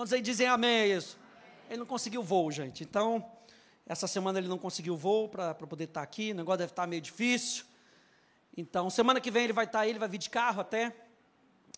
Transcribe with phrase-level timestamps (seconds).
[0.00, 1.18] Quantos aí dizem amém a isso?
[1.68, 2.82] Ele não conseguiu voo, gente.
[2.82, 3.22] Então,
[3.84, 6.32] essa semana ele não conseguiu voo para poder estar aqui.
[6.32, 7.66] O negócio deve estar meio difícil.
[8.56, 10.96] Então, semana que vem ele vai estar aí, ele vai vir de carro até.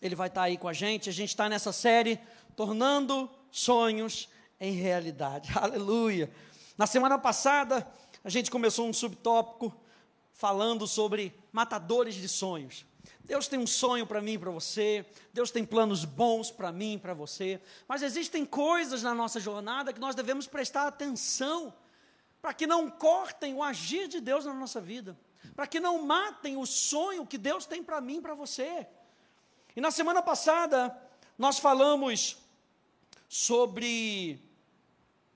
[0.00, 1.11] Ele vai estar aí com a gente.
[1.11, 2.16] A gente está nessa série,
[2.54, 4.29] tornando sonhos
[4.61, 5.50] em realidade.
[5.59, 6.30] Aleluia.
[6.79, 7.84] Na semana passada,
[8.23, 9.75] a gente começou um subtópico
[10.32, 12.86] falando sobre matadores de sonhos.
[13.25, 16.95] Deus tem um sonho para mim e para você, Deus tem planos bons para mim
[16.95, 21.73] e para você, mas existem coisas na nossa jornada que nós devemos prestar atenção,
[22.41, 25.16] para que não cortem o agir de Deus na nossa vida,
[25.55, 28.87] para que não matem o sonho que Deus tem para mim e para você.
[29.77, 30.96] E na semana passada,
[31.38, 32.37] nós falamos
[33.29, 34.41] sobre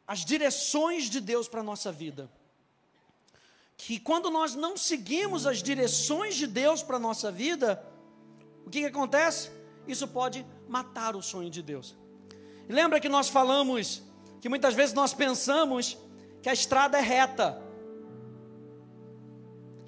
[0.07, 2.29] as direções de Deus para a nossa vida
[3.77, 7.83] que quando nós não seguimos as direções de Deus para a nossa vida,
[8.65, 9.51] o que, que acontece?
[9.87, 11.97] Isso pode matar o sonho de Deus.
[12.69, 14.03] E lembra que nós falamos
[14.41, 15.97] que muitas vezes nós pensamos
[16.43, 17.63] que a estrada é reta.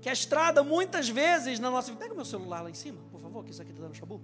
[0.00, 2.04] Que a estrada, muitas vezes, na nossa vida.
[2.04, 4.20] Pega meu celular lá em cima, por favor, que isso aqui está dando chabu.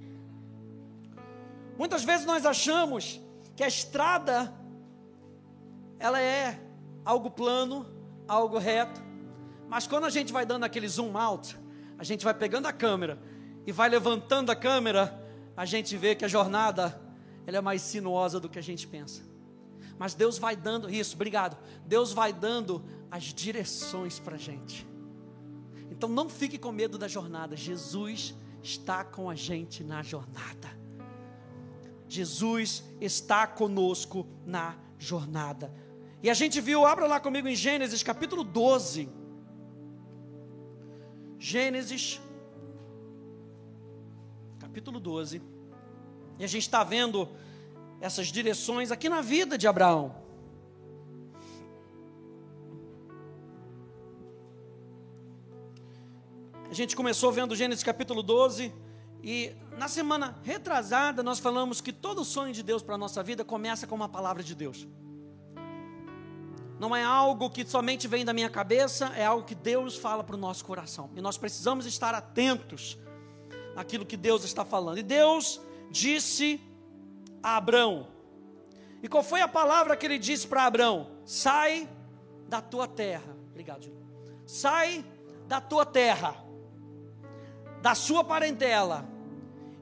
[1.76, 3.20] Muitas vezes nós achamos
[3.56, 4.54] que a estrada,
[5.98, 6.60] ela é
[7.04, 7.86] algo plano,
[8.28, 9.02] algo reto.
[9.68, 11.56] Mas quando a gente vai dando aquele zoom out,
[11.98, 13.18] a gente vai pegando a câmera
[13.66, 15.22] e vai levantando a câmera,
[15.56, 17.00] a gente vê que a jornada
[17.46, 19.22] ela é mais sinuosa do que a gente pensa.
[19.98, 21.56] Mas Deus vai dando isso, obrigado.
[21.86, 24.86] Deus vai dando as direções para a gente.
[25.90, 27.56] Então não fique com medo da jornada.
[27.56, 30.68] Jesus está com a gente na jornada.
[32.08, 35.72] Jesus está conosco na jornada.
[36.22, 39.08] E a gente viu, abra lá comigo em Gênesis capítulo 12.
[41.46, 42.22] Gênesis,
[44.58, 45.42] capítulo 12.
[46.38, 47.28] E a gente está vendo
[48.00, 50.16] essas direções aqui na vida de Abraão.
[56.70, 58.72] A gente começou vendo Gênesis capítulo 12
[59.22, 63.44] e na semana retrasada nós falamos que todo sonho de Deus para a nossa vida
[63.44, 64.88] começa com uma palavra de Deus
[66.78, 70.34] não é algo que somente vem da minha cabeça, é algo que Deus fala para
[70.34, 71.10] o nosso coração.
[71.14, 72.98] E nós precisamos estar atentos
[73.76, 74.98] àquilo que Deus está falando.
[74.98, 76.60] E Deus disse
[77.42, 78.08] a Abrão.
[79.02, 81.10] E qual foi a palavra que ele disse para Abrão?
[81.24, 81.88] Sai
[82.48, 83.36] da tua terra.
[83.50, 84.04] Obrigado, Júlio.
[84.44, 85.04] Sai
[85.46, 86.36] da tua terra,
[87.80, 89.06] da sua parentela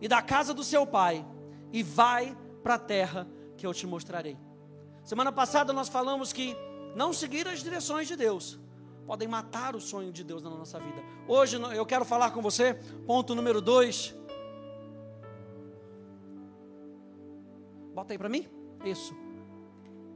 [0.00, 1.24] e da casa do seu pai,
[1.72, 3.26] e vai para a terra
[3.56, 4.36] que eu te mostrarei.
[5.04, 6.56] Semana passada nós falamos que
[6.94, 8.58] não seguir as direções de Deus,
[9.06, 11.02] podem matar o sonho de Deus na nossa vida.
[11.26, 12.74] Hoje eu quero falar com você,
[13.06, 14.14] ponto número dois.
[17.94, 18.46] Bota aí para mim.
[18.84, 19.14] Isso.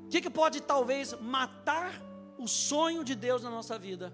[0.05, 2.03] O que, que pode talvez matar
[2.39, 4.13] o sonho de Deus na nossa vida?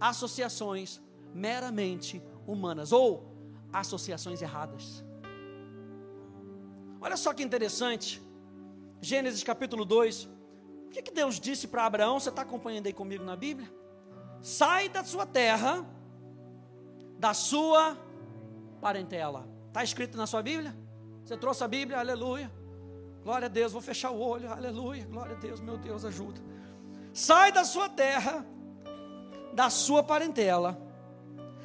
[0.00, 1.00] Associações
[1.34, 3.36] meramente humanas ou
[3.72, 5.04] associações erradas.
[7.00, 8.22] Olha só que interessante.
[9.00, 10.28] Gênesis capítulo 2, o
[10.96, 12.18] que, que Deus disse para Abraão?
[12.18, 13.70] Você está acompanhando aí comigo na Bíblia?
[14.40, 15.84] Sai da sua terra,
[17.18, 17.96] da sua
[18.80, 19.46] parentela.
[19.68, 20.74] Está escrito na sua Bíblia?
[21.22, 21.98] Você trouxe a Bíblia?
[21.98, 22.50] Aleluia.
[23.22, 24.50] Glória a Deus, vou fechar o olho.
[24.50, 25.04] Aleluia.
[25.04, 26.40] Glória a Deus, meu Deus, ajuda.
[27.12, 28.46] Sai da sua terra,
[29.52, 30.80] da sua parentela,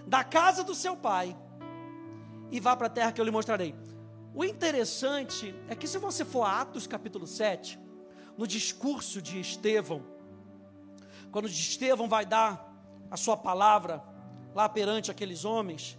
[0.06, 1.38] da casa do seu pai,
[2.50, 3.74] e vá para a terra que eu lhe mostrarei.
[4.34, 7.80] O interessante é que se você for a Atos capítulo 7,
[8.38, 10.04] no discurso de Estevão,
[11.32, 12.70] quando Estevão vai dar
[13.10, 14.04] a sua palavra
[14.54, 15.98] lá perante aqueles homens,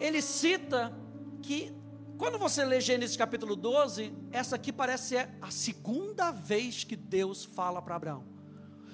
[0.00, 0.92] ele cita
[1.42, 1.74] que,
[2.16, 7.44] quando você lê Gênesis capítulo 12, essa aqui parece ser a segunda vez que Deus
[7.44, 8.24] fala para Abraão.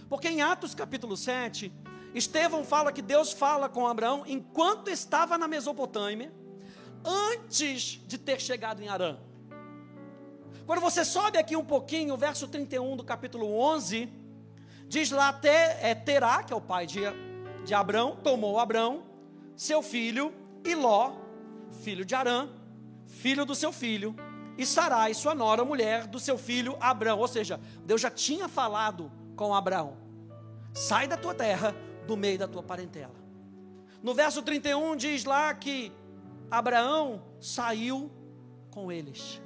[0.09, 1.72] Porque em Atos capítulo 7,
[2.15, 6.32] Estevão fala que Deus fala com Abraão enquanto estava na Mesopotâmia,
[7.04, 9.19] antes de ter chegado em Arã.
[10.69, 14.07] Quando você sobe aqui um pouquinho, o verso 31 do capítulo 11,
[14.87, 17.01] diz lá até é, Terá, que é o pai de,
[17.65, 19.03] de Abrão, tomou Abrão,
[19.57, 20.31] seu filho,
[20.63, 21.13] e Ló,
[21.81, 22.51] filho de Arã,
[23.07, 24.15] filho do seu filho,
[24.59, 27.19] e Sarai, sua nora, mulher do seu filho Abrão.
[27.19, 29.97] Ou seja, Deus já tinha falado com Abraão:
[30.75, 31.75] sai da tua terra,
[32.07, 33.15] do meio da tua parentela.
[34.03, 35.91] No verso 31 diz lá que
[36.51, 38.13] Abraão saiu
[38.71, 39.41] com eles.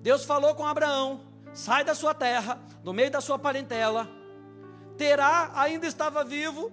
[0.00, 1.20] Deus falou com Abraão:
[1.52, 4.08] sai da sua terra, no meio da sua parentela.
[4.96, 6.72] Terá ainda estava vivo,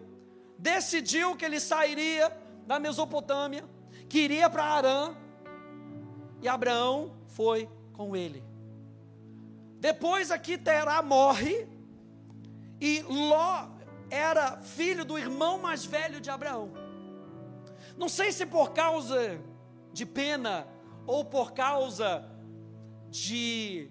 [0.57, 2.35] decidiu que ele sairia
[2.65, 3.63] da Mesopotâmia,
[4.09, 5.15] que iria para Arã.
[6.41, 8.43] E Abraão foi com ele.
[9.79, 11.67] Depois aqui Terá morre
[12.79, 13.69] e Ló
[14.09, 16.71] era filho do irmão mais velho de Abraão.
[17.97, 19.39] Não sei se por causa
[19.91, 20.67] de pena
[21.05, 22.23] ou por causa
[23.09, 23.89] de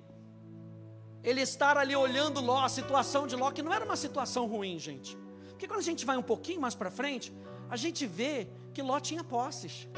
[1.23, 4.79] ele estar ali olhando Ló, a situação de Ló, que não era uma situação ruim,
[4.79, 5.17] gente.
[5.49, 7.33] Porque quando a gente vai um pouquinho mais para frente,
[7.69, 9.89] a gente vê que Ló tinha posses.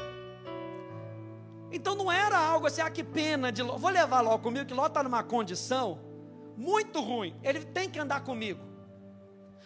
[1.71, 3.77] Então não era algo assim, ah, que pena de Ló.
[3.77, 5.99] Vou levar Ló comigo, que Ló está numa condição
[6.57, 7.35] muito ruim.
[7.43, 8.69] Ele tem que andar comigo.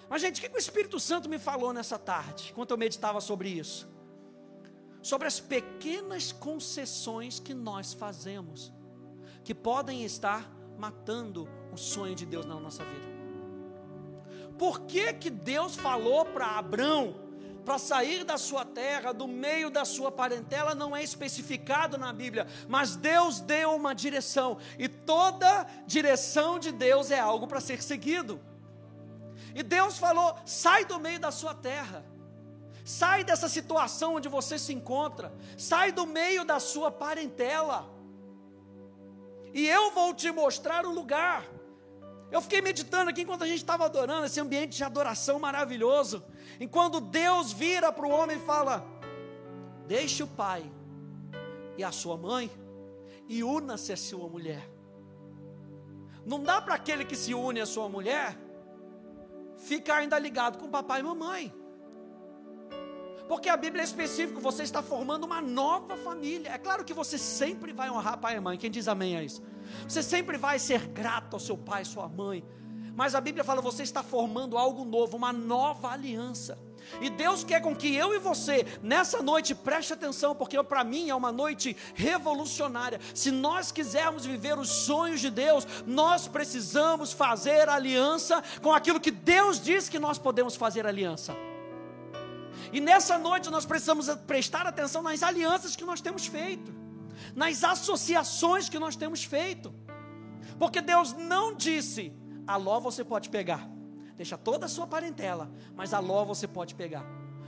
[0.09, 3.49] Mas, gente, o que o Espírito Santo me falou nessa tarde, enquanto eu meditava sobre
[3.49, 3.89] isso?
[5.01, 8.71] Sobre as pequenas concessões que nós fazemos,
[9.43, 13.13] que podem estar matando o sonho de Deus na nossa vida.
[14.57, 17.23] Por que, que Deus falou para Abraão
[17.63, 22.45] para sair da sua terra, do meio da sua parentela, não é especificado na Bíblia,
[22.67, 28.39] mas Deus deu uma direção, e toda direção de Deus é algo para ser seguido.
[29.55, 32.05] E Deus falou: sai do meio da sua terra,
[32.83, 37.89] sai dessa situação onde você se encontra, sai do meio da sua parentela,
[39.53, 41.45] e eu vou te mostrar o lugar.
[42.31, 46.23] Eu fiquei meditando aqui enquanto a gente estava adorando, esse ambiente de adoração maravilhoso.
[46.59, 48.83] Enquanto Deus vira para o homem e fala:
[49.87, 50.63] Deixe o pai
[51.77, 52.49] e a sua mãe
[53.27, 54.67] e una-se a sua mulher.
[56.25, 58.37] Não dá para aquele que se une à sua mulher
[59.57, 61.62] ficar ainda ligado com papai e mamãe.
[63.27, 66.49] Porque a Bíblia é específica, você está formando uma nova família.
[66.49, 68.57] É claro que você sempre vai honrar pai e mãe.
[68.57, 69.41] Quem diz amém a isso?
[69.87, 72.43] Você sempre vai ser grato ao seu pai e sua mãe.
[72.95, 76.57] Mas a Bíblia fala: você está formando algo novo, uma nova aliança.
[77.01, 81.09] E Deus quer com que eu e você, nessa noite, preste atenção, porque para mim
[81.09, 82.99] é uma noite revolucionária.
[83.15, 89.11] Se nós quisermos viver os sonhos de Deus, nós precisamos fazer aliança com aquilo que
[89.11, 91.33] Deus diz que nós podemos fazer aliança.
[92.73, 96.73] E nessa noite nós precisamos prestar atenção nas alianças que nós temos feito,
[97.35, 99.71] nas associações que nós temos feito.
[100.57, 102.11] Porque Deus não disse:
[102.47, 103.69] a Ló você pode pegar,
[104.15, 107.05] deixa toda a sua parentela, mas a Ló você pode pegar.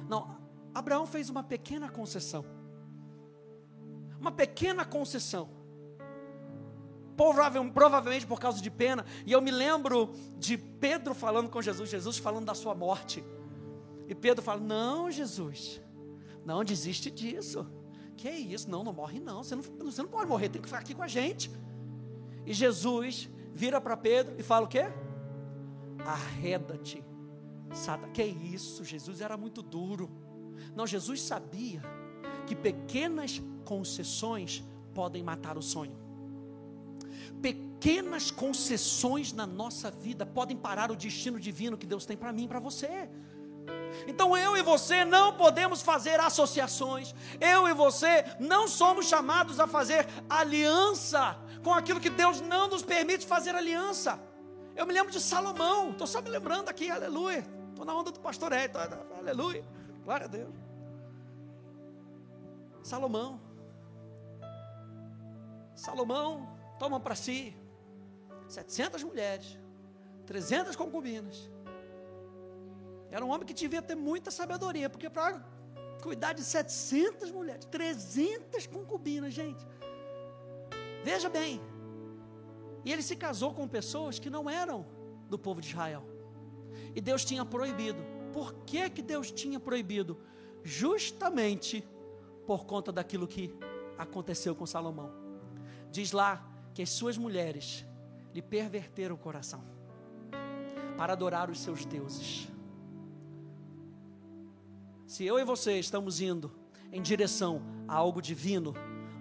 [0.07, 0.37] Não,
[0.75, 2.45] Abraão fez uma pequena concessão.
[4.19, 5.49] Uma pequena concessão.
[7.17, 9.05] Provavelmente por causa de pena.
[9.25, 13.23] E eu me lembro de Pedro falando com Jesus, Jesus falando da sua morte.
[14.07, 15.81] E Pedro fala: Não, Jesus,
[16.45, 17.65] não desiste disso.
[18.15, 18.69] Que é isso?
[18.69, 19.43] Não, não morre não.
[19.43, 21.51] Você não, você não pode morrer, tem que ficar aqui com a gente.
[22.45, 24.85] E Jesus vira para Pedro e fala o quê?
[26.05, 27.03] Arreda-te.
[28.13, 28.85] Que é isso?
[28.85, 30.09] Jesus era muito duro.
[30.75, 31.81] Não, Jesus sabia
[32.45, 34.63] que pequenas concessões
[34.93, 35.97] podem matar o sonho.
[37.41, 42.45] Pequenas concessões na nossa vida podem parar o destino divino que Deus tem para mim
[42.45, 43.09] e para você.
[44.07, 49.67] Então eu e você não podemos fazer associações, eu e você não somos chamados a
[49.67, 54.19] fazer aliança com aquilo que Deus não nos permite fazer aliança.
[54.75, 57.45] Eu me lembro de Salomão, estou só me lembrando aqui, aleluia.
[57.69, 58.77] Estou na onda do pastor Eto,
[59.17, 59.65] aleluia,
[60.03, 60.53] glória a Deus.
[62.83, 63.41] Salomão,
[65.75, 66.47] Salomão
[66.79, 67.55] toma para si
[68.47, 69.57] 700 mulheres,
[70.25, 71.49] 300 concubinas,
[73.11, 75.43] era um homem que devia ter muita sabedoria, porque para
[76.01, 79.65] cuidar de 700 mulheres, 300 concubinas, gente.
[81.03, 81.61] Veja bem.
[82.83, 84.85] E ele se casou com pessoas que não eram
[85.29, 86.03] do povo de Israel.
[86.93, 88.03] E Deus tinha proibido.
[88.31, 90.19] Por que, que Deus tinha proibido?
[90.63, 91.87] Justamente
[92.45, 93.55] por conta daquilo que
[93.97, 95.11] aconteceu com Salomão.
[95.91, 97.85] Diz lá que as suas mulheres
[98.33, 99.63] lhe perverteram o coração
[100.97, 102.47] para adorar os seus deuses.
[105.05, 106.51] Se eu e você estamos indo
[106.91, 108.73] em direção a algo divino,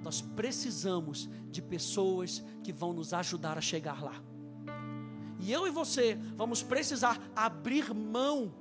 [0.02, 4.14] nós precisamos de pessoas que vão nos ajudar a chegar lá.
[5.38, 8.54] E eu e você vamos precisar abrir mão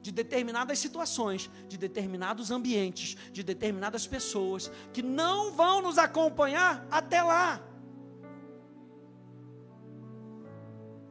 [0.00, 7.22] de determinadas situações, de determinados ambientes, de determinadas pessoas que não vão nos acompanhar até
[7.22, 7.60] lá.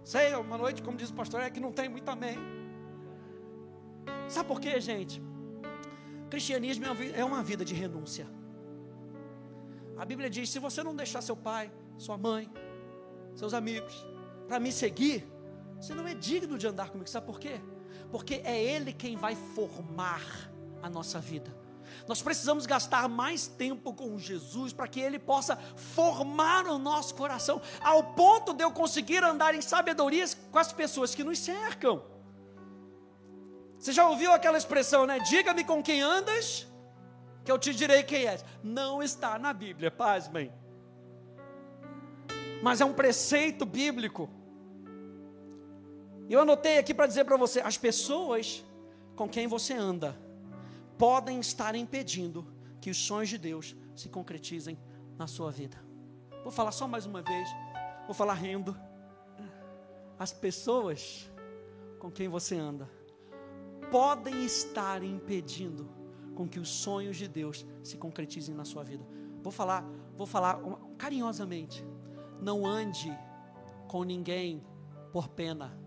[0.04, 2.38] Sei, uma noite, como diz o pastor, é que não tem muito amém.
[4.28, 5.22] Sabe por quê, gente?
[6.32, 8.26] Cristianismo é uma vida de renúncia.
[9.98, 12.50] A Bíblia diz: se você não deixar seu pai, sua mãe,
[13.36, 14.08] seus amigos,
[14.48, 15.30] para me seguir,
[15.76, 17.10] você não é digno de andar comigo.
[17.10, 17.60] Sabe por quê?
[18.10, 20.24] Porque é Ele quem vai formar
[20.82, 21.54] a nossa vida.
[22.08, 27.62] Nós precisamos gastar mais tempo com Jesus para que Ele possa formar o nosso coração,
[27.82, 32.11] ao ponto de eu conseguir andar em sabedorias com as pessoas que nos cercam.
[33.82, 35.18] Você já ouviu aquela expressão, né?
[35.18, 36.68] Diga-me com quem andas,
[37.44, 38.46] que eu te direi quem és.
[38.64, 40.54] Não está na Bíblia, pasmem.
[42.62, 44.30] Mas é um preceito bíblico.
[46.30, 48.64] Eu anotei aqui para dizer para você: as pessoas
[49.16, 50.16] com quem você anda
[50.96, 52.46] podem estar impedindo
[52.80, 54.78] que os sonhos de Deus se concretizem
[55.18, 55.84] na sua vida.
[56.44, 57.50] Vou falar só mais uma vez,
[58.06, 58.80] vou falar rindo.
[60.20, 61.28] As pessoas
[61.98, 63.01] com quem você anda
[63.92, 65.88] podem estar impedindo
[66.34, 69.06] com que os sonhos de Deus se concretizem na sua vida.
[69.44, 69.86] Vou falar,
[70.18, 70.60] vou falar
[70.98, 71.86] carinhosamente.
[72.42, 73.12] Não ande
[73.88, 74.64] com ninguém
[75.12, 75.78] por pena.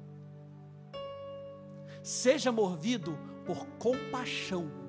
[2.02, 4.84] Seja movido por compaixão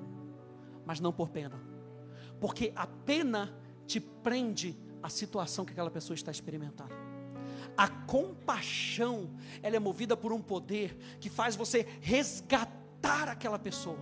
[0.86, 1.60] mas não por pena.
[2.40, 3.52] Porque a pena
[3.86, 6.94] te prende à situação que aquela pessoa está experimentando.
[7.76, 9.30] A compaixão,
[9.62, 12.85] ela é movida por um poder que faz você resgatar
[13.28, 13.98] aquela pessoa.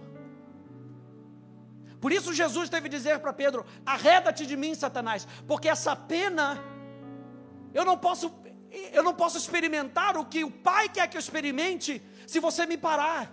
[2.00, 6.62] Por isso Jesus teve que dizer para Pedro: arreda-te de mim, Satanás, porque essa pena
[7.73, 8.32] eu não posso
[8.92, 12.76] eu não posso experimentar o que o Pai quer que eu experimente se você me
[12.76, 13.30] parar.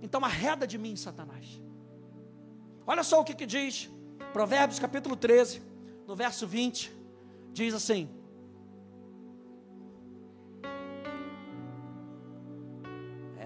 [0.00, 1.60] Então arreda de mim, Satanás.
[2.86, 3.90] Olha só o que, que diz,
[4.32, 5.62] Provérbios capítulo 13,
[6.06, 6.92] no verso 20,
[7.52, 8.08] diz assim: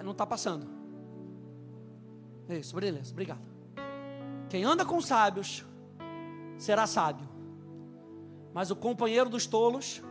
[0.02, 0.66] Não está passando.
[2.48, 3.40] Isso, beleza, obrigado.
[4.48, 5.64] Quem anda com sábios
[6.58, 7.28] será sábio,
[8.52, 10.02] mas o companheiro dos tolos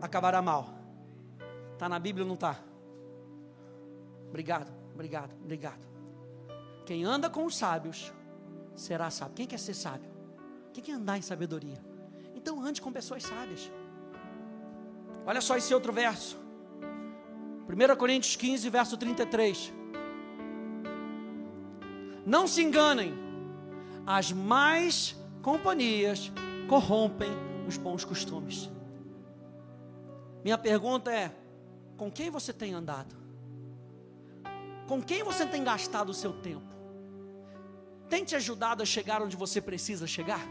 [0.00, 0.68] acabará mal.
[1.74, 2.58] Está na Bíblia ou não está?
[4.28, 4.82] Obrigado.
[4.94, 5.86] Obrigado, obrigado.
[6.84, 8.12] Quem anda com os sábios
[8.74, 9.34] será sábio.
[9.34, 10.10] Quem quer ser sábio?
[10.72, 11.82] Quem quer andar em sabedoria?
[12.34, 13.70] Então ande com pessoas sábias.
[15.24, 16.41] Olha só esse outro verso.
[17.72, 19.72] 1 Coríntios 15, verso 33.
[22.26, 23.14] Não se enganem,
[24.06, 26.30] as más companhias
[26.68, 27.30] corrompem
[27.66, 28.70] os bons costumes.
[30.44, 31.34] Minha pergunta é:
[31.96, 33.16] com quem você tem andado?
[34.86, 36.76] Com quem você tem gastado o seu tempo?
[38.06, 40.46] Tem te ajudado a chegar onde você precisa chegar?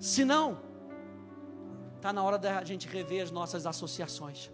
[0.00, 0.60] Se não,
[1.94, 4.50] está na hora da gente rever as nossas associações.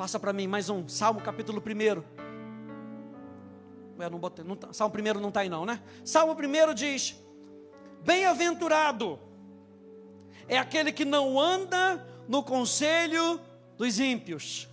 [0.00, 2.02] Passa para mim mais um, Salmo capítulo 1.
[4.02, 5.82] Eu não botei, não tá, Salmo 1 não está aí não, né?
[6.02, 7.22] Salmo 1 diz:
[8.02, 9.20] Bem-aventurado
[10.48, 13.38] é aquele que não anda no conselho
[13.76, 14.70] dos ímpios,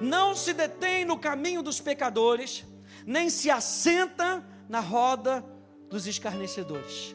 [0.00, 2.64] não se detém no caminho dos pecadores,
[3.04, 5.44] nem se assenta na roda
[5.90, 7.14] dos escarnecedores.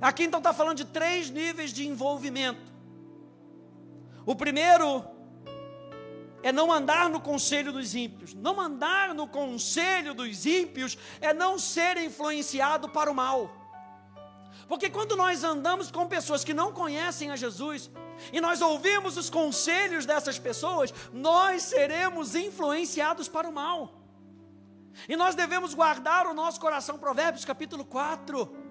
[0.00, 2.71] Aqui então está falando de três níveis de envolvimento.
[4.24, 5.04] O primeiro
[6.42, 8.34] é não andar no conselho dos ímpios.
[8.34, 13.50] Não andar no conselho dos ímpios é não ser influenciado para o mal.
[14.68, 17.90] Porque quando nós andamos com pessoas que não conhecem a Jesus,
[18.32, 24.00] e nós ouvimos os conselhos dessas pessoas, nós seremos influenciados para o mal.
[25.08, 26.98] E nós devemos guardar o nosso coração.
[26.98, 28.61] Provérbios capítulo 4.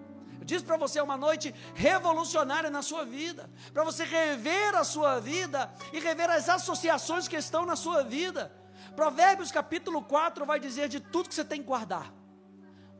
[0.41, 5.19] Eu disse para você uma noite revolucionária na sua vida, para você rever a sua
[5.19, 8.51] vida e rever as associações que estão na sua vida.
[8.95, 12.12] Provérbios capítulo 4 vai dizer de tudo que você tem que guardar.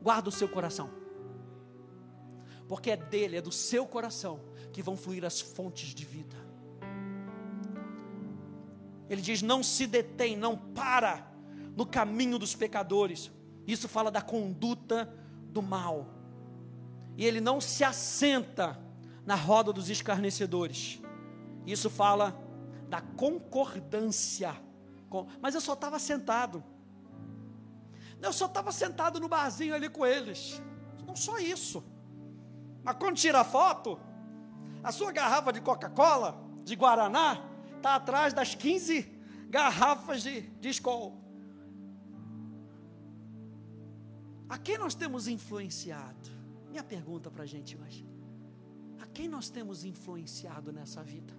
[0.00, 0.88] Guarda o seu coração.
[2.68, 4.40] Porque é dele, é do seu coração
[4.72, 6.36] que vão fluir as fontes de vida.
[9.10, 11.26] Ele diz: não se detém, não para
[11.76, 13.32] no caminho dos pecadores.
[13.66, 15.12] Isso fala da conduta
[15.48, 16.21] do mal.
[17.16, 18.80] E ele não se assenta
[19.24, 21.00] na roda dos escarnecedores.
[21.66, 22.36] Isso fala
[22.88, 24.54] da concordância.
[25.40, 26.64] Mas eu só estava sentado.
[28.20, 30.62] Eu só estava sentado no barzinho ali com eles.
[31.06, 31.84] Não só isso.
[32.82, 34.00] Mas quando tira a foto,
[34.82, 37.44] a sua garrafa de Coca-Cola, de Guaraná,
[37.76, 39.02] está atrás das 15
[39.48, 41.20] garrafas de, de escol.
[44.48, 46.31] A quem nós temos influenciado?
[46.72, 48.08] Minha pergunta para a gente hoje.
[48.98, 51.34] A quem nós temos influenciado nessa vida?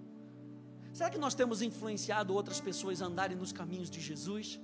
[0.92, 4.60] Será que nós temos influenciado outras pessoas a andarem nos caminhos de Jesus?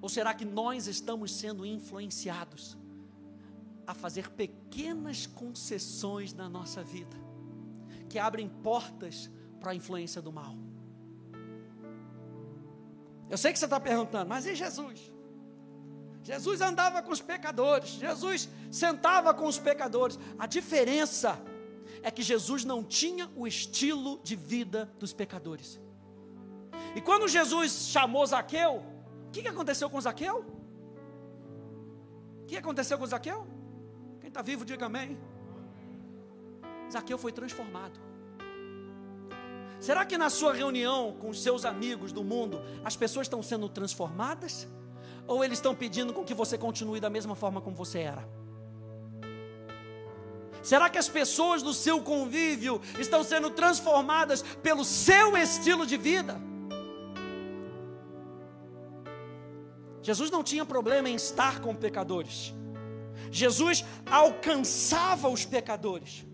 [0.00, 2.74] Ou será que nós estamos sendo influenciados
[3.86, 7.16] a fazer pequenas concessões na nossa vida,
[8.08, 9.30] que abrem portas
[9.60, 10.56] para a influência do mal?
[13.28, 15.12] Eu sei que você está perguntando, mas e Jesus?
[16.26, 20.18] Jesus andava com os pecadores, Jesus sentava com os pecadores.
[20.36, 21.40] A diferença
[22.02, 25.80] é que Jesus não tinha o estilo de vida dos pecadores.
[26.96, 28.82] E quando Jesus chamou Zaqueu,
[29.28, 30.44] o que, que aconteceu com Zaqueu?
[32.42, 33.46] O que aconteceu com Zaqueu?
[34.20, 35.16] Quem está vivo, diga amém.
[36.90, 38.00] Zaqueu foi transformado.
[39.78, 43.68] Será que na sua reunião com os seus amigos do mundo, as pessoas estão sendo
[43.68, 44.66] transformadas?
[45.26, 48.28] Ou eles estão pedindo com que você continue da mesma forma como você era?
[50.62, 56.40] Será que as pessoas do seu convívio estão sendo transformadas pelo seu estilo de vida?
[60.02, 62.54] Jesus não tinha problema em estar com pecadores.
[63.30, 66.26] Jesus alcançava os pecadores.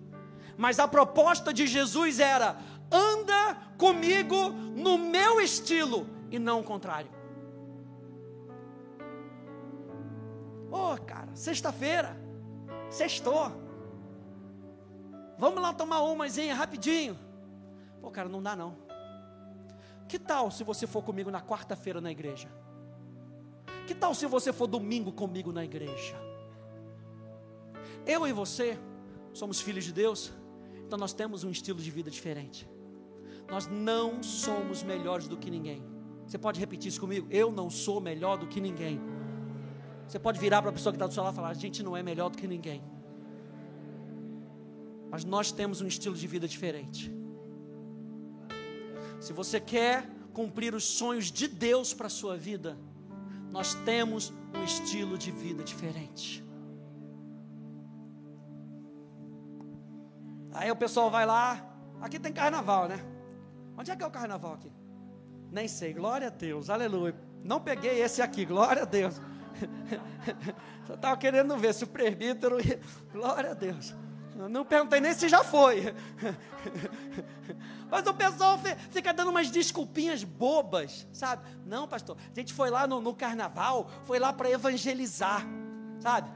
[0.56, 2.58] Mas a proposta de Jesus era:
[2.90, 7.21] anda comigo no meu estilo e não o contrário.
[10.72, 12.16] Ô, oh, cara, sexta-feira,
[12.90, 13.52] sextou.
[15.38, 17.18] Vamos lá tomar umazinha rapidinho.
[18.00, 18.74] Pô, cara, não dá não.
[20.08, 22.48] Que tal se você for comigo na quarta-feira na igreja?
[23.86, 26.16] Que tal se você for domingo comigo na igreja?
[28.06, 28.78] Eu e você
[29.30, 30.32] somos filhos de Deus,
[30.86, 32.66] então nós temos um estilo de vida diferente.
[33.46, 35.82] Nós não somos melhores do que ninguém.
[36.26, 37.26] Você pode repetir isso comigo?
[37.30, 38.98] Eu não sou melhor do que ninguém.
[40.12, 41.82] Você pode virar para a pessoa que está do seu lado e falar: a gente
[41.82, 42.84] não é melhor do que ninguém.
[45.10, 47.10] Mas nós temos um estilo de vida diferente.
[49.18, 52.76] Se você quer cumprir os sonhos de Deus para a sua vida,
[53.50, 56.44] nós temos um estilo de vida diferente.
[60.52, 63.02] Aí o pessoal vai lá, aqui tem carnaval, né?
[63.78, 64.70] Onde é que é o carnaval aqui?
[65.50, 67.14] Nem sei, glória a Deus, aleluia.
[67.42, 69.18] Não peguei esse aqui, glória a Deus.
[70.86, 72.60] Só estava querendo ver se o presbítero.
[72.64, 72.80] Ia...
[73.12, 73.94] Glória a Deus.
[74.34, 75.94] Não perguntei nem se já foi.
[77.90, 78.58] Mas o pessoal
[78.90, 81.44] fica dando umas desculpinhas bobas, sabe?
[81.66, 85.46] Não, pastor, a gente foi lá no, no carnaval, foi lá para evangelizar,
[86.00, 86.30] sabe?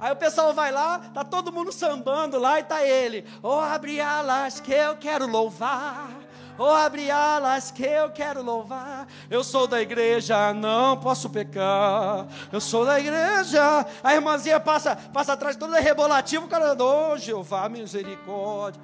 [0.00, 3.26] Aí o pessoal vai lá, tá todo mundo sambando lá e tá ele.
[3.42, 6.21] Oh, abre alas que eu quero louvar.
[6.58, 9.08] Oh, abre alas que eu quero louvar.
[9.30, 12.26] Eu sou da igreja, não posso pecar.
[12.52, 13.86] Eu sou da igreja.
[14.02, 18.80] A irmãzinha passa, passa atrás toda rebolativa, o cara, oh, Jeová, misericórdia.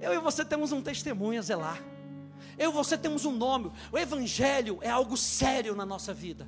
[0.00, 1.80] Eu e você temos um testemunho a zelar.
[2.58, 3.72] Eu e você temos um nome.
[3.90, 6.46] O evangelho é algo sério na nossa vida.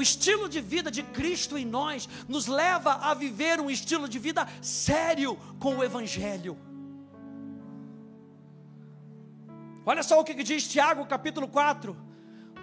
[0.00, 4.18] O estilo de vida de Cristo em nós nos leva a viver um estilo de
[4.18, 6.56] vida sério com o Evangelho.
[9.84, 11.94] Olha só o que diz Tiago, capítulo 4,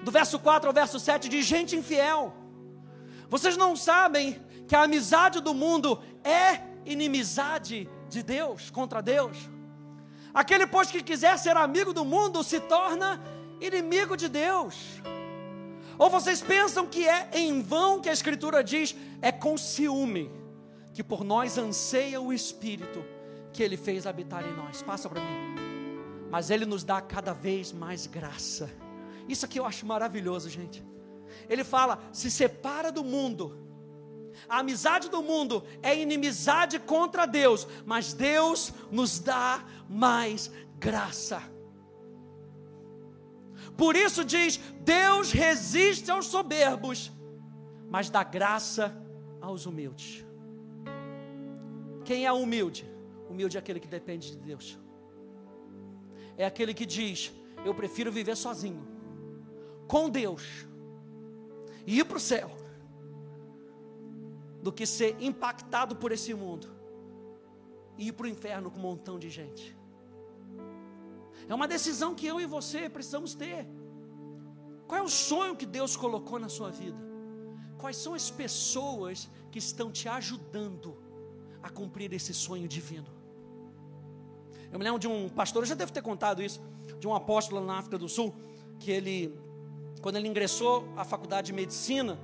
[0.03, 2.33] do verso 4 ao verso 7: de gente infiel.
[3.29, 9.37] Vocês não sabem que a amizade do mundo é inimizade de Deus contra Deus?
[10.33, 13.21] Aquele, pois, que quiser ser amigo do mundo se torna
[13.61, 14.75] inimigo de Deus.
[15.97, 20.31] Ou vocês pensam que é em vão que a Escritura diz, é com ciúme,
[20.93, 23.03] que por nós anseia o Espírito
[23.51, 24.81] que Ele fez habitar em nós.
[24.83, 25.55] Passa para mim.
[26.29, 28.69] Mas Ele nos dá cada vez mais graça.
[29.27, 30.85] Isso aqui eu acho maravilhoso, gente.
[31.49, 33.65] Ele fala: se separa do mundo.
[34.47, 41.41] A amizade do mundo é inimizade contra Deus, mas Deus nos dá mais graça.
[43.77, 47.11] Por isso diz: Deus resiste aos soberbos,
[47.89, 48.95] mas dá graça
[49.39, 50.25] aos humildes.
[52.03, 52.89] Quem é humilde?
[53.29, 54.79] Humilde é aquele que depende de Deus.
[56.35, 57.31] É aquele que diz:
[57.63, 58.87] Eu prefiro viver sozinho,
[59.87, 60.67] com Deus,
[61.85, 62.49] e ir para o céu,
[64.63, 66.75] do que ser impactado por esse mundo
[67.97, 69.76] e ir para o inferno com um montão de gente.
[71.49, 73.67] É uma decisão que eu e você precisamos ter.
[74.87, 76.97] Qual é o sonho que Deus colocou na sua vida?
[77.77, 80.97] Quais são as pessoas que estão te ajudando
[81.61, 83.07] a cumprir esse sonho divino?
[84.71, 86.61] Eu me lembro de um pastor, eu já devo ter contado isso,
[86.99, 88.35] de um apóstolo na África do Sul,
[88.79, 89.37] que ele,
[90.01, 92.19] quando ele ingressou à faculdade de medicina,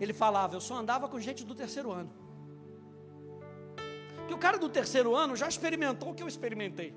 [0.00, 2.10] ele falava: Eu só andava com gente do terceiro ano.
[4.26, 6.94] Que o cara do terceiro ano já experimentou o que eu experimentei.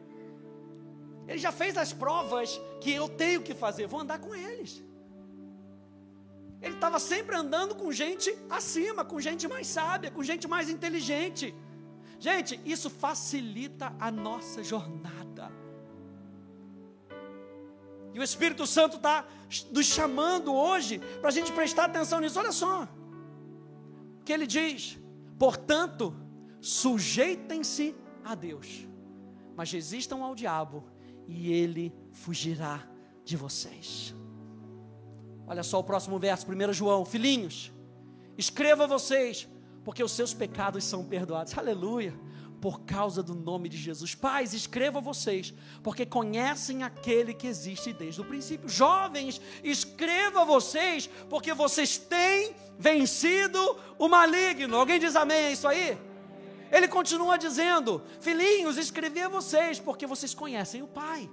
[1.28, 4.84] Ele já fez as provas que eu tenho que fazer, vou andar com eles.
[6.62, 11.54] Ele estava sempre andando com gente acima, com gente mais sábia, com gente mais inteligente.
[12.20, 15.52] Gente, isso facilita a nossa jornada.
[18.14, 19.26] E o Espírito Santo está
[19.72, 22.40] nos chamando hoje para a gente prestar atenção nisso.
[22.40, 22.88] Olha só.
[24.22, 24.98] O que ele diz:
[25.38, 26.16] portanto,
[26.62, 28.88] sujeitem-se a Deus,
[29.56, 30.84] mas resistam ao diabo,
[31.28, 32.88] e ele fugirá
[33.24, 34.16] de vocês.
[35.48, 37.72] Olha só o próximo verso, 1 João: Filhinhos,
[38.38, 39.48] escreva vocês,
[39.84, 41.58] porque os seus pecados são perdoados.
[41.58, 42.14] Aleluia
[42.66, 44.16] por causa do nome de Jesus.
[44.16, 48.68] Pais, escreva vocês, porque conhecem aquele que existe desde o princípio.
[48.68, 53.60] Jovens, escreva vocês, porque vocês têm vencido
[54.00, 54.78] o maligno.
[54.78, 55.96] Alguém diz amém a isso aí?
[56.72, 61.30] Ele continua dizendo: Filhinhos, escrevi a vocês, porque vocês conhecem o Pai.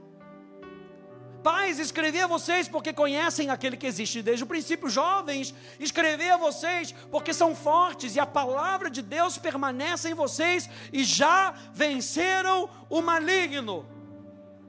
[1.42, 4.88] Pais, escrevi a vocês porque conhecem aquele que existe desde o princípio.
[4.88, 10.70] Jovens, escrevi a vocês porque são fortes e a palavra de Deus permanece em vocês
[10.92, 13.84] e já venceram o maligno.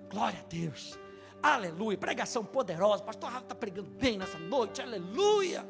[0.09, 0.97] Glória a Deus.
[1.43, 1.97] Aleluia.
[1.97, 3.03] Pregação poderosa.
[3.03, 4.81] Pastor Rafa está pregando bem nessa noite.
[4.81, 5.67] Aleluia.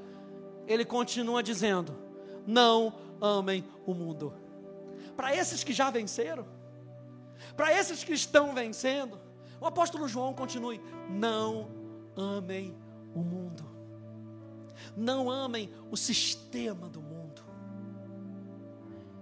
[0.66, 1.98] Ele continua dizendo:
[2.48, 4.43] Não amem o mundo.
[5.16, 6.46] Para esses que já venceram,
[7.56, 9.20] para esses que estão vencendo,
[9.60, 11.70] o apóstolo João continue: não
[12.16, 12.76] amem
[13.14, 13.66] o mundo,
[14.96, 17.42] não amem o sistema do mundo,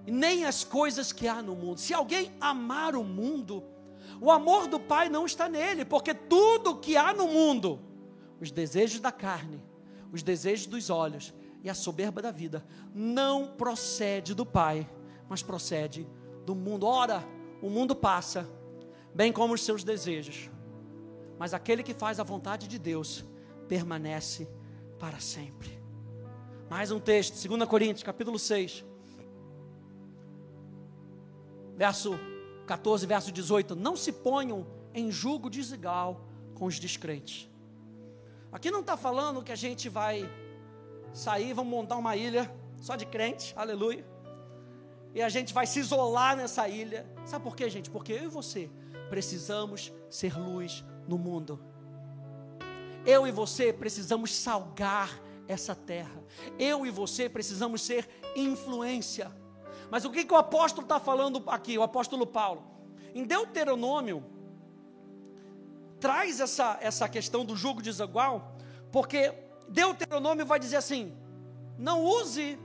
[0.06, 1.80] nem as coisas que há no mundo.
[1.80, 3.64] Se alguém amar o mundo,
[4.20, 7.80] o amor do Pai não está nele, porque tudo que há no mundo,
[8.40, 9.62] os desejos da carne,
[10.12, 14.90] os desejos dos olhos e a soberba da vida, não procede do Pai,
[15.32, 16.06] mas procede
[16.46, 16.86] do mundo.
[16.86, 17.26] Ora,
[17.62, 18.46] o mundo passa
[19.16, 20.50] bem como os seus desejos.
[21.40, 23.24] Mas aquele que faz a vontade de Deus
[23.66, 24.46] permanece
[25.00, 25.82] para sempre.
[26.70, 28.84] Mais um texto, 2 Coríntios, capítulo 6.
[31.78, 32.20] Verso
[32.68, 33.74] 14, verso 18.
[33.74, 37.50] Não se ponham em julgo desigual com os descrentes.
[38.52, 40.30] Aqui não está falando que a gente vai
[41.14, 44.12] sair, vamos montar uma ilha só de crente, aleluia.
[45.14, 47.06] E a gente vai se isolar nessa ilha.
[47.26, 47.90] Sabe por quê, gente?
[47.90, 48.70] Porque eu e você
[49.10, 51.64] precisamos ser luz no mundo.
[53.06, 55.10] Eu e você precisamos salgar
[55.48, 56.24] essa terra.
[56.58, 59.32] Eu e você precisamos ser influência.
[59.90, 62.64] Mas o que, que o apóstolo está falando aqui, o apóstolo Paulo?
[63.14, 64.24] Em Deuteronômio,
[66.00, 68.56] traz essa, essa questão do jugo desigual,
[68.92, 69.34] porque
[69.68, 71.14] Deuteronômio vai dizer assim:
[71.78, 72.58] não use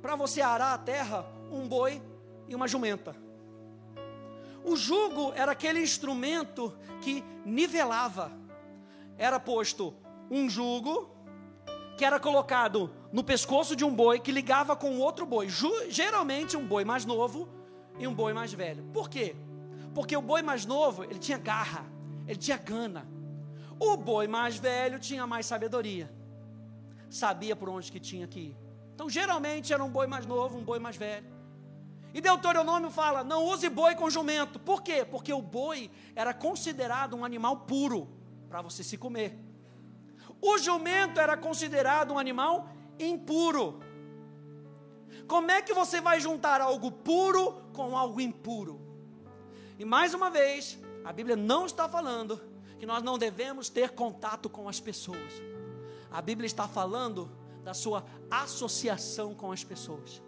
[0.00, 2.02] para você arar a terra um boi
[2.48, 3.14] e uma jumenta.
[4.64, 8.32] O jugo era aquele instrumento que nivelava.
[9.16, 9.94] Era posto
[10.30, 11.10] um jugo
[11.96, 15.48] que era colocado no pescoço de um boi que ligava com outro boi,
[15.88, 17.48] geralmente um boi mais novo
[17.98, 18.84] e um boi mais velho.
[18.92, 19.34] Por quê?
[19.94, 21.84] Porque o boi mais novo, ele tinha garra,
[22.26, 23.08] ele tinha gana.
[23.80, 26.12] O boi mais velho tinha mais sabedoria.
[27.10, 28.56] Sabia por onde que tinha que ir.
[28.94, 31.24] Então, geralmente era um boi mais novo, um boi mais velho.
[32.14, 34.58] E Deuteronômio fala: não use boi com jumento.
[34.58, 35.04] Por quê?
[35.04, 38.08] Porque o boi era considerado um animal puro
[38.48, 39.38] para você se comer.
[40.40, 42.68] O jumento era considerado um animal
[42.98, 43.80] impuro.
[45.26, 48.80] Como é que você vai juntar algo puro com algo impuro?
[49.78, 52.40] E mais uma vez, a Bíblia não está falando
[52.78, 55.32] que nós não devemos ter contato com as pessoas.
[56.10, 57.30] A Bíblia está falando
[57.62, 60.22] da sua associação com as pessoas,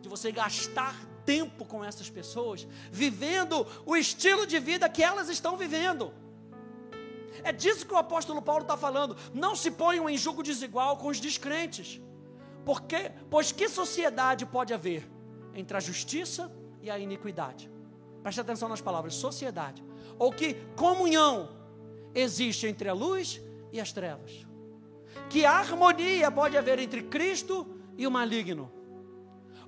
[0.00, 0.94] de você gastar
[1.26, 6.12] tempo com essas pessoas, vivendo o estilo de vida que elas estão vivendo.
[7.42, 9.16] É disso que o apóstolo Paulo está falando.
[9.34, 12.00] Não se ponham em julgo desigual com os descrentes.
[12.64, 15.08] Porque, pois que sociedade pode haver
[15.54, 17.70] entre a justiça e a iniquidade?
[18.22, 19.84] Preste atenção nas palavras, sociedade.
[20.18, 21.50] Ou que comunhão
[22.14, 23.40] existe entre a luz
[23.72, 24.46] e as trevas?
[25.28, 28.75] Que harmonia pode haver entre Cristo e o maligno?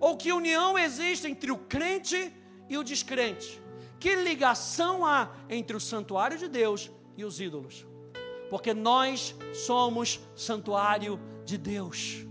[0.01, 2.33] Ou que união existe entre o crente
[2.69, 3.61] e o descrente?
[3.99, 7.87] Que ligação há entre o santuário de Deus e os ídolos?
[8.49, 12.25] Porque nós somos santuário de Deus.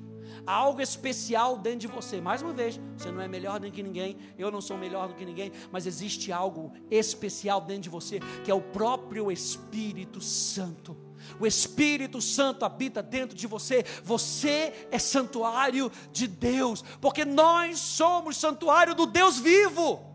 [0.46, 2.22] Há algo especial dentro de você.
[2.22, 5.14] Mais uma vez, você não é melhor do que ninguém, eu não sou melhor do
[5.14, 11.07] que ninguém, mas existe algo especial dentro de você, que é o próprio Espírito Santo
[11.40, 18.38] o Espírito Santo habita dentro de você, você é santuário de Deus, porque nós somos
[18.38, 20.06] santuário do Deus vivo.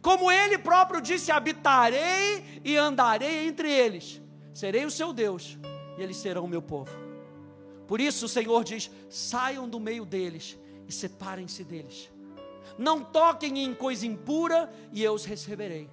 [0.00, 4.20] Como ele próprio disse: habitarei e andarei entre eles,
[4.54, 5.58] serei o seu Deus
[5.98, 6.92] e eles serão o meu povo.
[7.86, 12.10] Por isso o Senhor diz: saiam do meio deles e separem-se deles.
[12.78, 15.88] Não toquem em coisa impura e eu os receberei.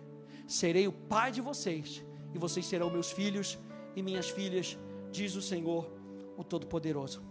[0.46, 2.04] Serei o pai de vocês
[2.34, 3.58] e vocês serão meus filhos
[3.96, 4.78] e minhas filhas,
[5.12, 5.92] diz o Senhor,
[6.38, 7.22] o Todo-Poderoso.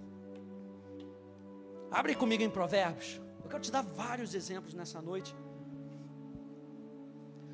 [1.91, 3.21] Abre comigo em Provérbios.
[3.43, 5.35] Eu quero te dar vários exemplos nessa noite.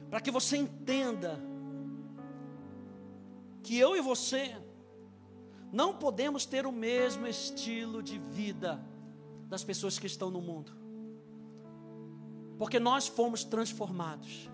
[0.09, 1.40] Para que você entenda
[3.62, 4.57] que eu e você
[5.73, 8.81] não podemos ter o mesmo estilo de vida
[9.49, 10.73] das pessoas que estão no mundo.
[12.59, 14.49] Porque nós fomos transformados.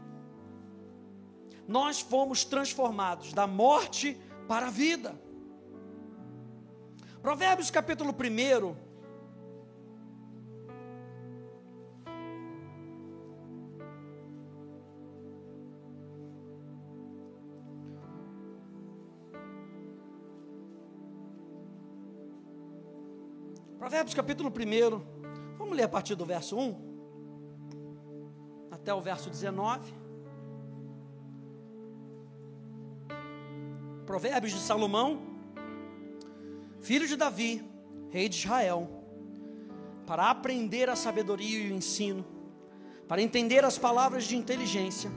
[1.67, 5.15] Nós fomos transformados da morte para a vida.
[7.23, 8.77] Provérbios capítulo 1.
[23.79, 25.03] Provérbios capítulo 1.
[25.59, 26.95] Vamos ler a partir do verso 1
[28.71, 30.04] até o verso 19.
[34.15, 35.23] Provérbios de Salomão,
[36.81, 37.69] filho de Davi,
[38.11, 38.89] rei de Israel,
[40.07, 42.25] para aprender a sabedoria e o ensino,
[43.09, 45.11] para entender as palavras de inteligência,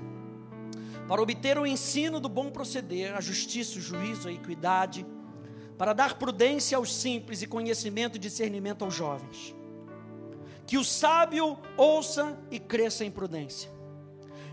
[1.08, 5.06] para obter o ensino do bom proceder, a justiça, o juízo, a equidade,
[5.78, 9.56] para dar prudência aos simples e conhecimento e discernimento aos jovens.
[10.66, 13.70] Que o sábio ouça e cresça em prudência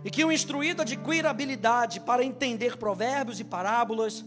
[0.05, 4.23] e que o instruído adquira habilidade para entender provérbios e parábolas,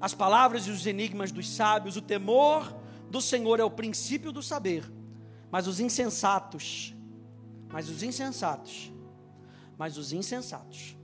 [0.00, 1.96] as palavras e os enigmas dos sábios.
[1.96, 2.74] O temor
[3.10, 4.90] do Senhor é o princípio do saber,
[5.50, 6.94] mas os insensatos,
[7.68, 8.92] mas os insensatos,
[9.78, 10.96] mas os insensatos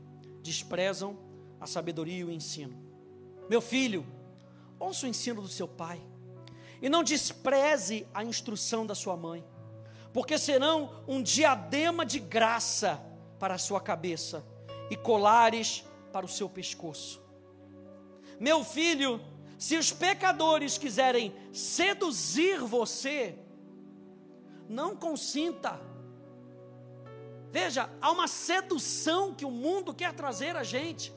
[0.42, 1.18] desprezam
[1.60, 2.76] a sabedoria e o ensino.
[3.48, 4.04] Meu filho,
[4.78, 6.00] ouça o ensino do seu pai
[6.80, 9.44] e não despreze a instrução da sua mãe,
[10.12, 13.00] porque serão um diadema de graça
[13.38, 14.44] para a sua cabeça
[14.90, 17.21] e colares para o seu pescoço.
[18.38, 19.20] Meu filho,
[19.58, 23.38] se os pecadores quiserem seduzir você,
[24.68, 25.80] não consinta.
[27.50, 31.12] Veja, há uma sedução que o mundo quer trazer a gente.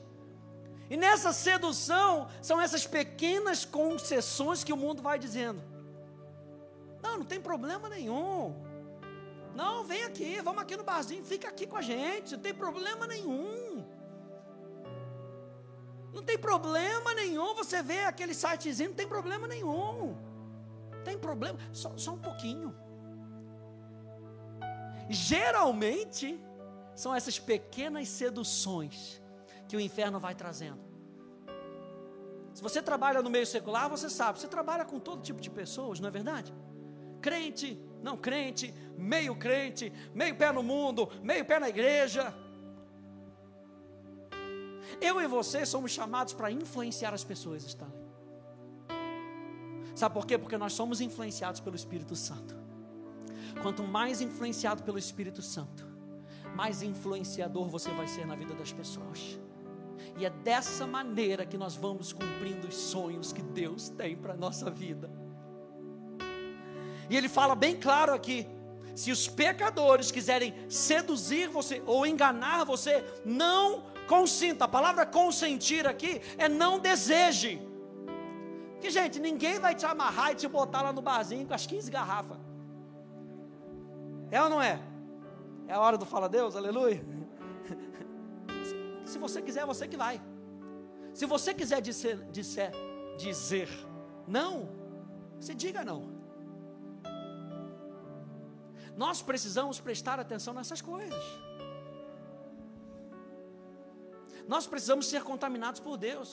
[0.88, 5.60] E nessa sedução são essas pequenas concessões que o mundo vai dizendo.
[7.02, 8.54] Não, não tem problema nenhum.
[9.54, 13.06] Não, vem aqui, vamos aqui no barzinho, fica aqui com a gente, não tem problema
[13.06, 13.75] nenhum.
[16.16, 20.16] Não tem problema nenhum você ver aquele sitezinho, não tem problema nenhum.
[21.04, 22.74] Tem problema, só, só um pouquinho.
[25.10, 26.42] Geralmente,
[26.94, 29.20] são essas pequenas seduções
[29.68, 30.80] que o inferno vai trazendo.
[32.54, 36.00] Se você trabalha no meio secular, você sabe, você trabalha com todo tipo de pessoas,
[36.00, 36.54] não é verdade?
[37.20, 42.34] Crente, não crente, meio crente, meio pé no mundo, meio pé na igreja.
[45.00, 47.86] Eu e você somos chamados para influenciar as pessoas, está?
[49.94, 50.36] Sabe por quê?
[50.36, 52.54] Porque nós somos influenciados pelo Espírito Santo.
[53.62, 55.86] Quanto mais influenciado pelo Espírito Santo,
[56.54, 59.38] mais influenciador você vai ser na vida das pessoas.
[60.18, 64.36] E é dessa maneira que nós vamos cumprindo os sonhos que Deus tem para a
[64.36, 65.10] nossa vida.
[67.08, 68.46] E ele fala bem claro aqui:
[68.94, 74.64] se os pecadores quiserem seduzir você ou enganar você, não consinta.
[74.64, 77.60] A palavra consentir aqui é não deseje.
[78.80, 81.90] Que gente, ninguém vai te amarrar e te botar lá no barzinho com as 15
[81.90, 82.38] garrafas.
[84.30, 84.80] É ou não é?
[85.68, 87.04] É a hora do fala Deus, aleluia.
[89.04, 90.20] Se você quiser, é você que vai.
[91.14, 92.18] Se você quiser dizer,
[93.16, 93.70] dizer
[94.26, 94.68] não,
[95.38, 96.14] você diga não.
[98.96, 101.24] Nós precisamos prestar atenção nessas coisas.
[104.46, 106.32] Nós precisamos ser contaminados por Deus.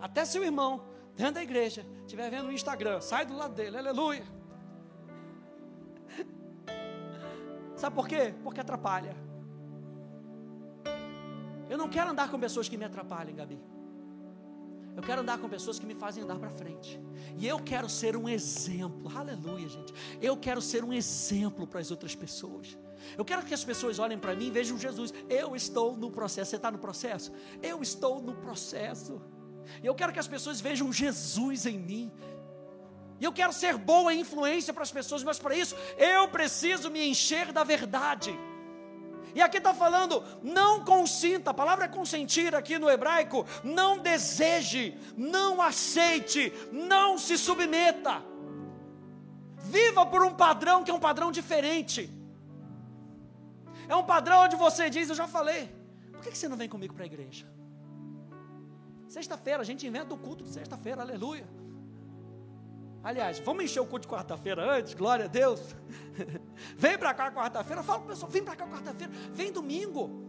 [0.00, 4.24] Até seu irmão, dentro da igreja, estiver vendo o Instagram, sai do lado dele, aleluia.
[7.76, 8.34] Sabe por quê?
[8.42, 9.16] Porque atrapalha.
[11.68, 13.60] Eu não quero andar com pessoas que me atrapalhem, Gabi.
[14.96, 17.00] Eu quero andar com pessoas que me fazem andar para frente.
[17.36, 19.10] E eu quero ser um exemplo.
[19.16, 19.92] Aleluia, gente.
[20.20, 22.78] Eu quero ser um exemplo para as outras pessoas.
[23.16, 25.12] Eu quero que as pessoas olhem para mim e vejam Jesus.
[25.28, 26.50] Eu estou no processo.
[26.50, 27.32] Você está no processo?
[27.62, 29.20] Eu estou no processo.
[29.82, 32.12] Eu quero que as pessoas vejam Jesus em mim.
[33.20, 37.06] E eu quero ser boa influência para as pessoas, mas para isso eu preciso me
[37.08, 38.38] encher da verdade.
[39.34, 45.60] E aqui está falando, não consinta, a palavra consentir aqui no hebraico, não deseje, não
[45.60, 48.22] aceite, não se submeta.
[49.56, 52.08] Viva por um padrão que é um padrão diferente.
[53.88, 55.68] É um padrão onde você diz, eu já falei,
[56.12, 57.46] por que você não vem comigo para a igreja?
[59.08, 61.46] Sexta-feira, a gente inventa o culto de sexta-feira, aleluia.
[63.02, 65.60] Aliás, vamos encher o culto de quarta-feira antes, glória a Deus.
[66.76, 70.24] vem para cá quarta-feira, fala para o pessoal, vem para cá quarta-feira, vem domingo.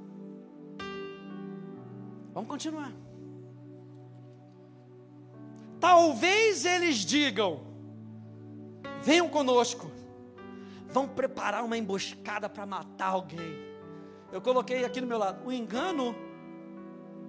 [2.33, 2.91] Vamos continuar.
[5.79, 7.61] Talvez eles digam:
[9.01, 9.89] venham conosco,
[10.95, 13.53] vão preparar uma emboscada para matar alguém.
[14.31, 16.15] Eu coloquei aqui no meu lado: o engano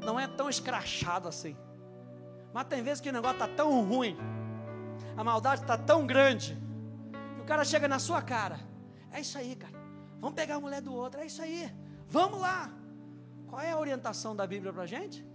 [0.05, 1.57] não é tão escrachado assim.
[2.55, 4.17] Mas tem vezes que o negócio está tão ruim
[5.17, 6.57] a maldade está tão grande
[7.35, 8.61] que o cara chega na sua cara.
[9.11, 9.75] É isso aí, cara.
[10.21, 11.21] Vamos pegar a mulher do outro.
[11.21, 11.71] É isso aí.
[12.09, 12.71] Vamos lá.
[13.47, 15.27] Qual é a orientação da Bíblia para a gente?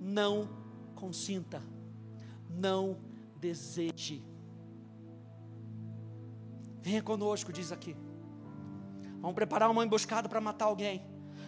[0.00, 0.48] Não
[0.94, 1.60] consinta.
[2.48, 2.98] Não
[3.40, 4.24] deseje.
[6.84, 7.96] Venha conosco, diz aqui.
[9.18, 11.02] Vamos preparar uma emboscada para matar alguém.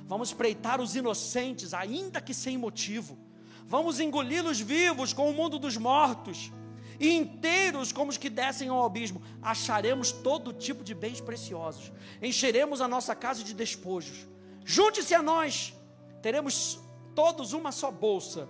[0.07, 3.19] Vamos espreitar os inocentes, ainda que sem motivo.
[3.67, 6.51] Vamos engoli-los vivos com o mundo dos mortos
[6.99, 12.81] e inteiros como os que descem ao abismo, acharemos todo tipo de bens preciosos, encheremos
[12.81, 14.27] a nossa casa de despojos.
[14.65, 15.75] Junte-se a nós,
[16.23, 16.81] teremos
[17.15, 18.49] todos uma só bolsa.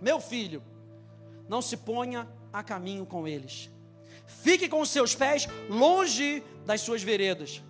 [0.00, 0.62] Meu filho,
[1.48, 3.71] não se ponha a caminho com eles.
[4.40, 7.62] Fique com os seus pés longe das suas veredas,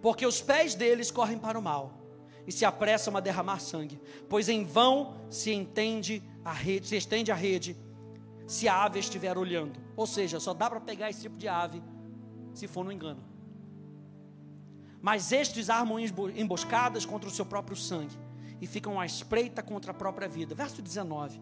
[0.00, 1.98] porque os pés deles correm para o mal
[2.46, 7.30] e se apressam a derramar sangue, pois em vão se entende a rede, se estende
[7.30, 7.76] a rede
[8.46, 9.80] se a ave estiver olhando.
[9.96, 11.82] Ou seja, só dá para pegar esse tipo de ave
[12.52, 13.22] se for no engano.
[15.00, 18.16] Mas estes armam emboscadas contra o seu próprio sangue
[18.60, 20.54] e ficam à espreita contra a própria vida.
[20.54, 21.40] Verso 19: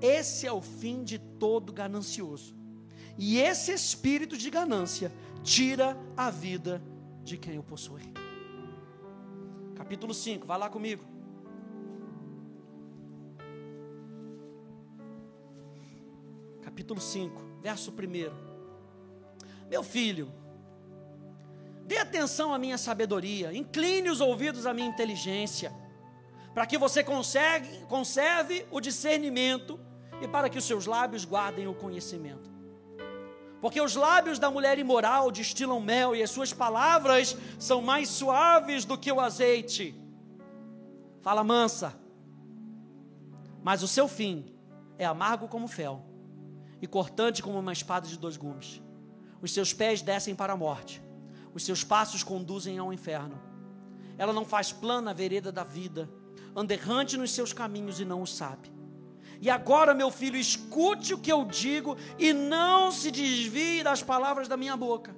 [0.00, 2.54] Esse é o fim de todo ganancioso,
[3.18, 6.80] e esse espírito de ganância tira a vida
[7.22, 8.02] de quem o possui.
[9.74, 11.18] Capítulo 5, vai lá comigo.
[16.78, 19.68] capítulo 5, verso 1.
[19.68, 20.32] Meu filho,
[21.84, 25.72] dê atenção à minha sabedoria, incline os ouvidos à minha inteligência,
[26.54, 29.78] para que você conserve, conserve o discernimento
[30.22, 32.57] e para que os seus lábios guardem o conhecimento.
[33.60, 38.84] Porque os lábios da mulher imoral destilam mel e as suas palavras são mais suaves
[38.84, 39.94] do que o azeite.
[41.20, 41.98] Fala mansa.
[43.62, 44.54] Mas o seu fim
[44.96, 46.04] é amargo como fel
[46.80, 48.80] e cortante como uma espada de dois gumes.
[49.42, 51.02] Os seus pés descem para a morte,
[51.52, 53.40] os seus passos conduzem ao inferno.
[54.16, 56.08] Ela não faz plana a vereda da vida,
[56.54, 58.77] anda errante nos seus caminhos e não o sabe.
[59.40, 64.48] E agora, meu filho, escute o que eu digo e não se desvie das palavras
[64.48, 65.14] da minha boca.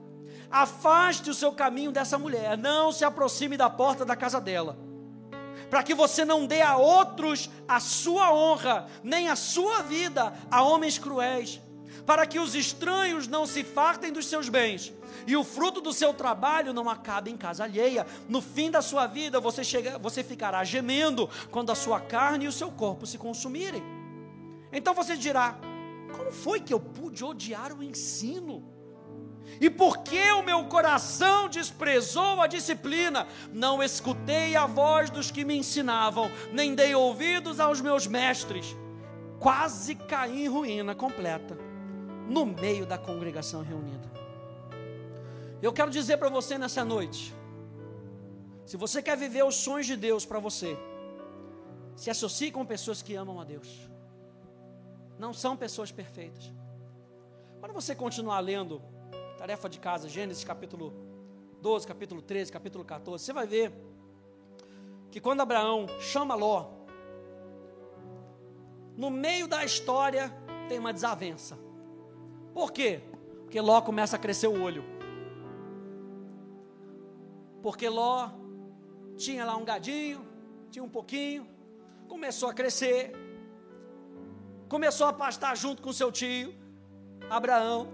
[0.50, 4.90] Afaste o seu caminho dessa mulher, não se aproxime da porta da casa dela
[5.70, 10.62] para que você não dê a outros a sua honra, nem a sua vida a
[10.62, 11.60] homens cruéis,
[12.04, 14.92] para que os estranhos não se fartem dos seus bens
[15.26, 18.06] e o fruto do seu trabalho não acabe em casa alheia.
[18.28, 22.48] No fim da sua vida, você, chega, você ficará gemendo quando a sua carne e
[22.48, 23.99] o seu corpo se consumirem.
[24.72, 25.58] Então você dirá:
[26.16, 28.70] como foi que eu pude odiar o ensino?
[29.60, 35.56] E porque o meu coração desprezou a disciplina, não escutei a voz dos que me
[35.56, 38.76] ensinavam, nem dei ouvidos aos meus mestres.
[39.38, 41.58] Quase caí em ruína completa,
[42.28, 44.10] no meio da congregação reunida.
[45.62, 47.34] Eu quero dizer para você nessa noite:
[48.64, 50.78] se você quer viver os sonhos de Deus para você,
[51.96, 53.89] se associe com pessoas que amam a Deus.
[55.20, 56.50] Não são pessoas perfeitas.
[57.60, 58.80] Quando você continuar lendo
[59.36, 60.94] tarefa de casa, Gênesis capítulo
[61.60, 63.70] 12, capítulo 13, capítulo 14, você vai ver
[65.10, 66.70] que quando Abraão chama Ló,
[68.96, 70.32] no meio da história
[70.70, 71.58] tem uma desavença.
[72.54, 73.02] Por quê?
[73.42, 74.82] Porque Ló começa a crescer o olho.
[77.62, 78.30] Porque Ló
[79.18, 80.26] tinha lá um gadinho,
[80.70, 81.46] tinha um pouquinho,
[82.08, 83.12] começou a crescer,
[84.70, 86.54] começou a pastar junto com seu tio,
[87.28, 87.88] Abraão.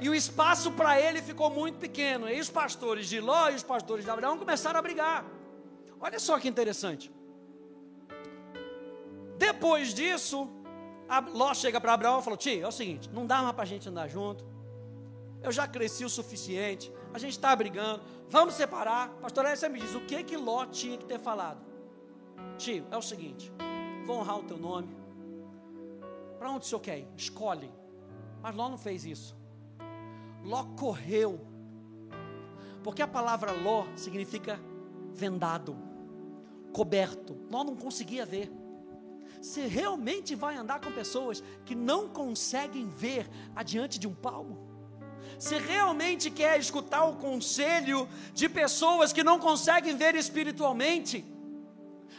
[0.00, 2.28] E o espaço para ele ficou muito pequeno.
[2.28, 5.24] E os pastores de Ló e os pastores de Abraão começaram a brigar.
[6.00, 7.12] Olha só que interessante.
[9.38, 10.50] Depois disso,
[11.34, 13.66] Ló chega para Abraão e falou: Tio, é o seguinte, não dá mais para a
[13.66, 14.44] gente andar junto.
[15.42, 16.90] Eu já cresci o suficiente.
[17.12, 18.02] A gente está brigando.
[18.28, 19.10] Vamos separar.
[19.20, 21.60] Pastor você me diz o que que Ló tinha que ter falado.
[22.58, 23.52] Tio, é o seguinte:
[24.06, 24.96] vou honrar o teu nome.
[26.38, 27.08] Para onde o senhor quer ir?
[27.16, 27.70] Escolhe.
[28.40, 29.36] Mas Ló não fez isso.
[30.44, 31.40] Ló correu.
[32.84, 34.60] Porque a palavra Ló significa
[35.12, 35.76] vendado,
[36.72, 37.36] coberto.
[37.50, 38.52] Ló não conseguia ver.
[39.40, 44.66] Você realmente vai andar com pessoas que não conseguem ver adiante de um palmo?
[45.38, 51.24] Você realmente quer escutar o conselho de pessoas que não conseguem ver espiritualmente?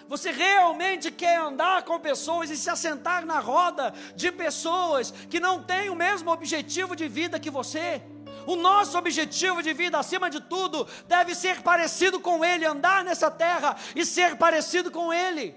[0.08, 5.64] Você realmente quer andar com pessoas e se assentar na roda de pessoas que não
[5.64, 8.01] têm o mesmo objetivo de vida que você?
[8.45, 13.30] O nosso objetivo de vida, acima de tudo, deve ser parecido com Ele, andar nessa
[13.30, 15.53] terra e ser parecido com Ele.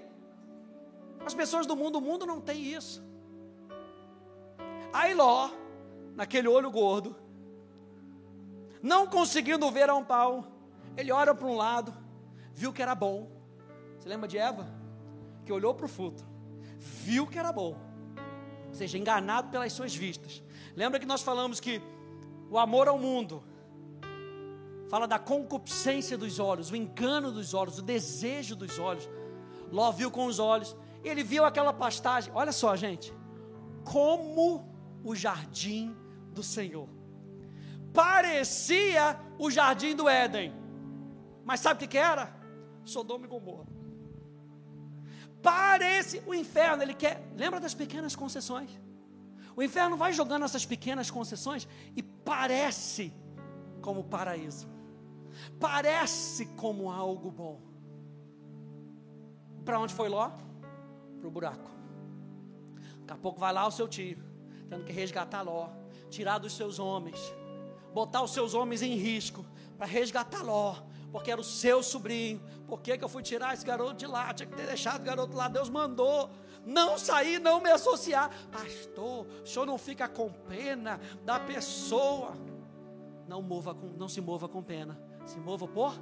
[1.25, 3.01] As pessoas do mundo, o mundo não tem isso.
[4.91, 5.49] Aí Ló,
[6.15, 7.15] naquele olho gordo,
[8.81, 10.45] não conseguindo ver a um pau,
[10.97, 11.93] ele olha para um lado,
[12.53, 13.40] viu que era bom.
[14.01, 14.67] Você lembra de Eva?
[15.45, 16.25] Que olhou para o fruto,
[16.79, 17.77] viu que era bom,
[18.67, 20.41] ou seja, enganado pelas suas vistas.
[20.75, 21.79] Lembra que nós falamos que
[22.49, 23.43] o amor ao mundo,
[24.89, 29.07] fala da concupiscência dos olhos, o engano dos olhos, o desejo dos olhos.
[29.71, 33.13] Ló viu com os olhos, ele viu aquela pastagem, olha só, gente,
[33.83, 34.67] como
[35.03, 35.95] o jardim
[36.33, 36.89] do Senhor.
[37.93, 40.51] Parecia o jardim do Éden,
[41.45, 42.35] mas sabe o que, que era?
[42.83, 43.80] Sodoma e Gomorra.
[45.41, 47.21] Parece o inferno, ele quer.
[47.35, 48.69] Lembra das pequenas concessões?
[49.55, 53.13] O inferno vai jogando essas pequenas concessões e parece
[53.81, 54.69] como paraíso,
[55.59, 57.59] parece como algo bom.
[59.65, 60.31] Para onde foi Ló?
[61.19, 61.71] Para o buraco.
[63.01, 64.23] Daqui a pouco vai lá o seu tio,
[64.69, 65.69] tendo que resgatar Ló,
[66.09, 67.19] tirar dos seus homens,
[67.93, 69.45] botar os seus homens em risco
[69.77, 70.75] para resgatar Ló,
[71.11, 72.41] porque era o seu sobrinho.
[72.67, 74.33] Por que, que eu fui tirar esse garoto de lá?
[74.33, 76.29] Tinha que ter deixado o garoto lá, Deus mandou
[76.65, 78.29] não sair, não me associar.
[78.51, 82.33] Pastor, o senhor não fica com pena da pessoa.
[83.27, 85.93] Não, mova com, não se mova com pena, se mova por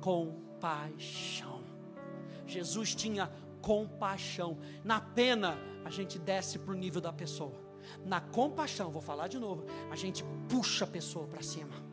[0.00, 1.62] compaixão.
[2.46, 3.30] Jesus tinha
[3.62, 4.58] compaixão.
[4.82, 7.54] Na pena, a gente desce para o nível da pessoa.
[8.04, 11.83] Na compaixão, vou falar de novo, a gente puxa a pessoa para cima.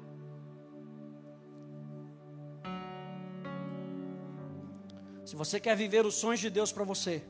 [5.31, 7.23] Se você quer viver os sonhos de Deus para você,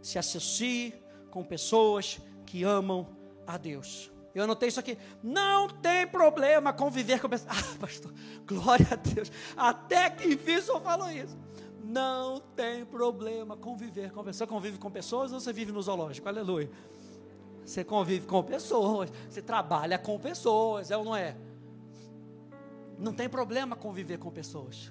[0.00, 0.94] se associe
[1.30, 3.06] com pessoas que amam
[3.46, 4.10] a Deus.
[4.34, 4.96] Eu anotei isso aqui.
[5.22, 7.52] Não tem problema conviver com pessoas.
[7.54, 8.14] Ah, pastor,
[8.46, 9.30] glória a Deus.
[9.54, 11.36] Até que enfim senhor falou isso.
[11.82, 14.36] Não tem problema conviver com pessoas.
[14.36, 16.26] Você convive com pessoas ou você vive no zoológico?
[16.26, 16.70] Aleluia.
[17.62, 19.12] Você convive com pessoas.
[19.28, 21.36] Você trabalha com pessoas, é ou não é?
[22.98, 24.90] Não tem problema conviver com pessoas.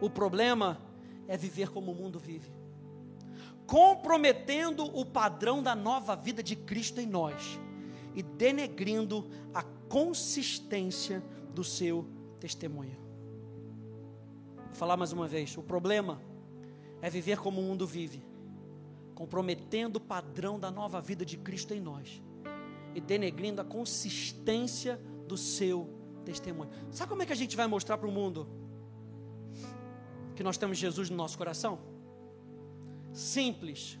[0.00, 0.93] O problema
[1.26, 2.64] é viver como o mundo vive
[3.66, 7.58] comprometendo o padrão da nova vida de Cristo em nós
[8.14, 11.22] e denegrindo a consistência
[11.52, 12.06] do seu
[12.38, 12.96] testemunho.
[14.66, 16.20] Vou falar mais uma vez: o problema
[17.00, 18.22] é viver como o mundo vive,
[19.14, 22.22] comprometendo o padrão da nova vida de Cristo em nós
[22.94, 25.88] e denegrindo a consistência do seu
[26.24, 26.70] testemunho.
[26.90, 28.46] Sabe como é que a gente vai mostrar para o mundo
[30.34, 31.78] que nós temos Jesus no nosso coração?
[33.14, 33.96] simples,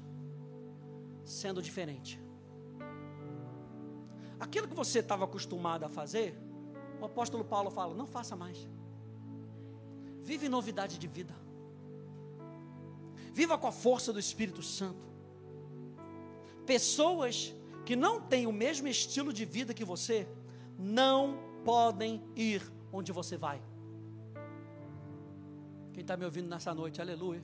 [1.24, 2.20] sendo diferente.
[4.38, 6.36] Aquilo que você estava acostumado a fazer,
[7.00, 8.68] o apóstolo Paulo fala: não faça mais.
[10.22, 11.34] Vive novidade de vida.
[13.32, 15.06] Viva com a força do Espírito Santo.
[16.66, 17.54] Pessoas
[17.84, 20.26] que não têm o mesmo estilo de vida que você,
[20.78, 22.62] não podem ir
[22.92, 23.62] onde você vai.
[25.94, 27.42] Quem está me ouvindo nessa noite, aleluia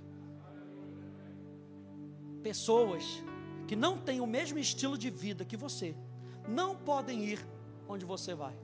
[2.40, 3.22] pessoas
[3.66, 5.94] que não têm o mesmo estilo de vida que você
[6.48, 7.46] não podem ir
[7.88, 8.54] onde você vai.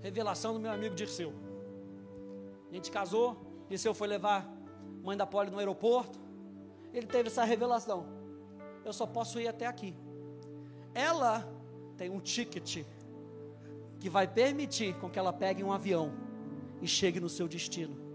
[0.00, 1.32] Revelação do meu amigo Dirceu.
[2.70, 3.36] A gente casou,
[3.68, 4.48] Dirceu foi levar
[5.04, 6.18] mãe da Poli no aeroporto.
[6.92, 8.06] Ele teve essa revelação.
[8.84, 9.94] Eu só posso ir até aqui.
[10.94, 11.46] Ela
[11.96, 12.84] tem um ticket
[14.00, 16.12] que vai permitir com que ela pegue um avião
[16.80, 18.09] e chegue no seu destino.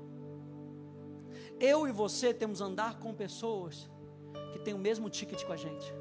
[1.60, 3.90] Eu e você temos andar com pessoas
[4.52, 5.94] que tem o mesmo ticket com a gente.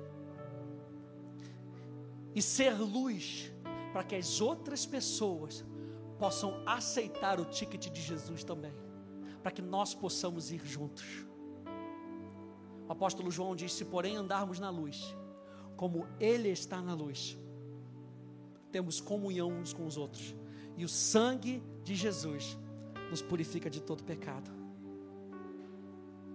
[2.35, 3.53] E ser luz
[3.93, 5.65] para que as outras pessoas
[6.19, 8.73] possam aceitar o ticket de Jesus também,
[9.43, 11.05] para que nós possamos ir juntos.
[12.89, 15.15] O apóstolo João diz: Se porém andarmos na luz,
[15.77, 17.39] como Ele está na luz,
[18.73, 20.35] temos comunhão uns com os outros,
[20.77, 22.59] e o sangue de Jesus
[23.11, 24.64] nos purifica de todo pecado.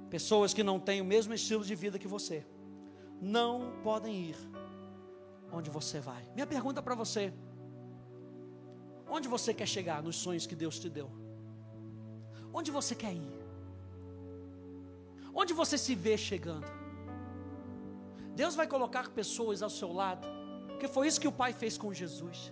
[0.09, 2.45] Pessoas que não têm o mesmo estilo de vida que você,
[3.21, 4.37] não podem ir
[5.51, 6.23] onde você vai.
[6.33, 7.33] Minha pergunta para você:
[9.07, 11.09] onde você quer chegar nos sonhos que Deus te deu?
[12.53, 13.39] Onde você quer ir?
[15.33, 16.67] Onde você se vê chegando?
[18.35, 20.27] Deus vai colocar pessoas ao seu lado,
[20.69, 22.51] porque foi isso que o Pai fez com Jesus.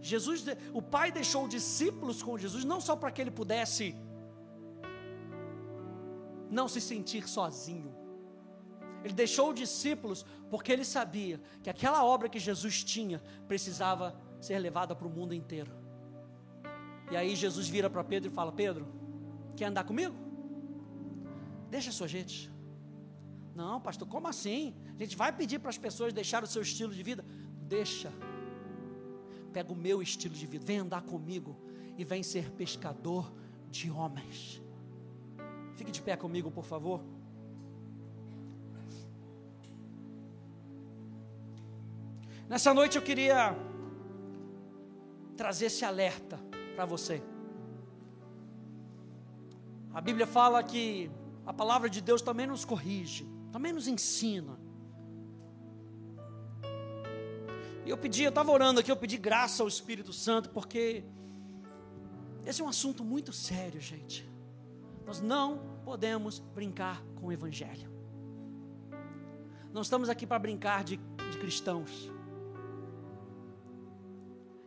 [0.00, 3.96] Jesus, o Pai deixou discípulos com Jesus não só para que ele pudesse
[6.52, 7.92] não se sentir sozinho.
[9.02, 14.94] Ele deixou discípulos porque ele sabia que aquela obra que Jesus tinha precisava ser levada
[14.94, 15.72] para o mundo inteiro.
[17.10, 18.86] E aí Jesus vira para Pedro e fala: Pedro,
[19.56, 20.14] quer andar comigo?
[21.70, 22.50] Deixa a sua gente.
[23.54, 24.74] Não, pastor, como assim?
[24.94, 27.24] A gente vai pedir para as pessoas deixar o seu estilo de vida?
[27.66, 28.12] Deixa.
[29.52, 31.58] Pega o meu estilo de vida, vem andar comigo
[31.98, 33.32] e vem ser pescador
[33.70, 34.62] de homens.
[35.76, 37.00] Fique de pé comigo, por favor.
[42.48, 43.56] Nessa noite eu queria
[45.36, 46.38] trazer esse alerta
[46.76, 47.22] para você.
[49.94, 51.10] A Bíblia fala que
[51.46, 54.58] a palavra de Deus também nos corrige, também nos ensina.
[57.84, 61.04] E eu pedi, eu estava orando aqui, eu pedi graça ao Espírito Santo, porque
[62.46, 64.31] esse é um assunto muito sério, gente.
[65.12, 67.92] Nós não podemos brincar com o Evangelho.
[69.70, 72.10] Não estamos aqui para brincar de, de cristãos.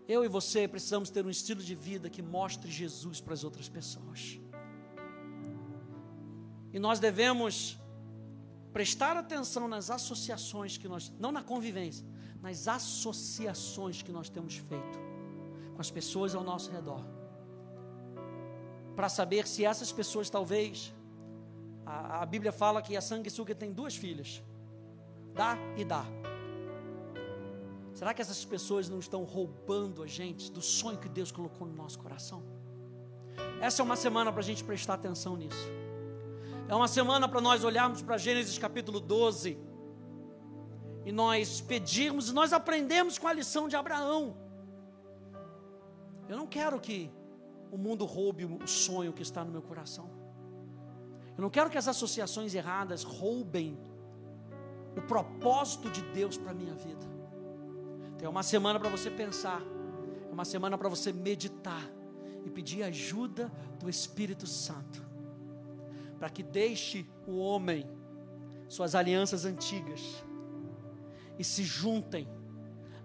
[0.07, 3.67] Eu e você precisamos ter um estilo de vida que mostre Jesus para as outras
[3.67, 4.39] pessoas.
[6.71, 7.79] E nós devemos
[8.71, 12.05] prestar atenção nas associações que nós, não na convivência,
[12.39, 14.99] nas associações que nós temos feito
[15.73, 17.14] com as pessoas ao nosso redor.
[18.95, 20.93] Para saber se essas pessoas talvez
[21.85, 24.41] a, a Bíblia fala que a sanguessuga tem duas filhas.
[25.33, 26.05] Dá e dá.
[27.93, 31.73] Será que essas pessoas não estão roubando a gente do sonho que Deus colocou no
[31.73, 32.43] nosso coração?
[33.61, 35.69] Essa é uma semana para a gente prestar atenção nisso.
[36.67, 39.57] É uma semana para nós olharmos para Gênesis capítulo 12
[41.05, 44.35] e nós pedirmos, e nós aprendemos com a lição de Abraão.
[46.27, 47.11] Eu não quero que
[47.72, 50.09] o mundo roube o sonho que está no meu coração.
[51.38, 53.78] Eu não quero que as associações erradas roubem
[54.95, 57.05] o propósito de Deus para a minha vida.
[58.22, 59.61] É uma semana para você pensar,
[60.30, 61.88] é uma semana para você meditar
[62.43, 65.05] e pedir ajuda do Espírito Santo
[66.18, 67.86] para que deixe o homem
[68.68, 70.24] suas alianças antigas
[71.38, 72.28] e se juntem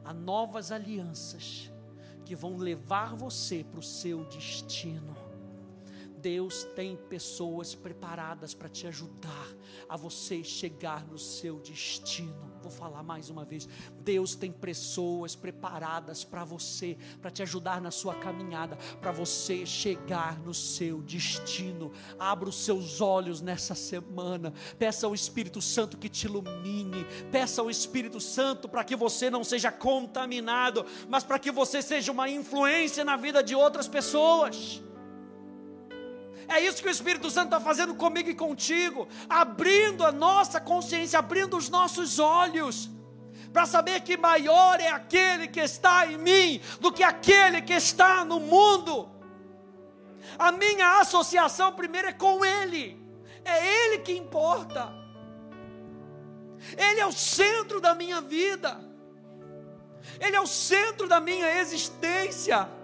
[0.05, 1.70] a novas alianças
[2.31, 5.17] que vão levar você para o seu destino.
[6.19, 9.49] Deus tem pessoas preparadas para te ajudar
[9.89, 12.50] a você chegar no seu destino.
[12.63, 13.69] Vou falar mais uma vez.
[14.01, 20.39] Deus tem pessoas preparadas para você, para te ajudar na sua caminhada, para você chegar
[20.41, 21.91] no seu destino.
[22.19, 24.53] Abra os seus olhos nessa semana.
[24.79, 27.07] Peça ao Espírito Santo que te ilumine.
[27.33, 32.13] Peça ao Espírito Santo para que você não seja contaminado, mas para que você seja
[32.13, 34.83] uma influência na vida de outras pessoas.
[36.51, 41.17] É isso que o Espírito Santo está fazendo comigo e contigo, abrindo a nossa consciência,
[41.17, 42.91] abrindo os nossos olhos,
[43.53, 48.25] para saber que maior é aquele que está em mim do que aquele que está
[48.25, 49.09] no mundo.
[50.37, 53.01] A minha associação primeiro é com Ele,
[53.45, 54.93] é Ele que importa,
[56.77, 58.77] Ele é o centro da minha vida,
[60.19, 62.80] Ele é o centro da minha existência.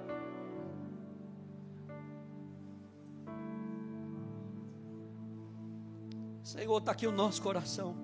[6.56, 7.94] Senhor, está aqui o nosso coração,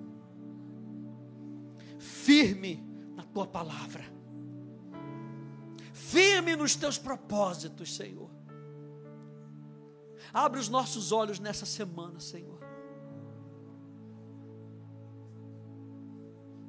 [1.97, 2.85] firme
[3.15, 4.05] na tua palavra,
[5.91, 8.29] firme nos teus propósitos, Senhor.
[10.31, 12.59] Abre os nossos olhos nessa semana, Senhor.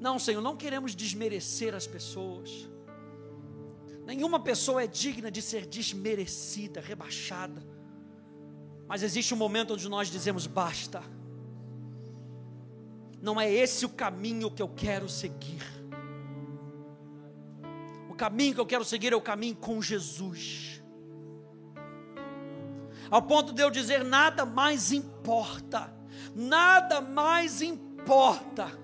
[0.00, 2.50] Não, Senhor, não queremos desmerecer as pessoas.
[4.06, 7.62] Nenhuma pessoa é digna de ser desmerecida, rebaixada.
[8.86, 11.02] Mas existe um momento onde nós dizemos basta
[13.24, 15.62] não é esse o caminho que eu quero seguir.
[18.06, 20.82] O caminho que eu quero seguir é o caminho com Jesus.
[23.10, 25.90] Ao ponto de eu dizer: nada mais importa,
[26.34, 28.83] nada mais importa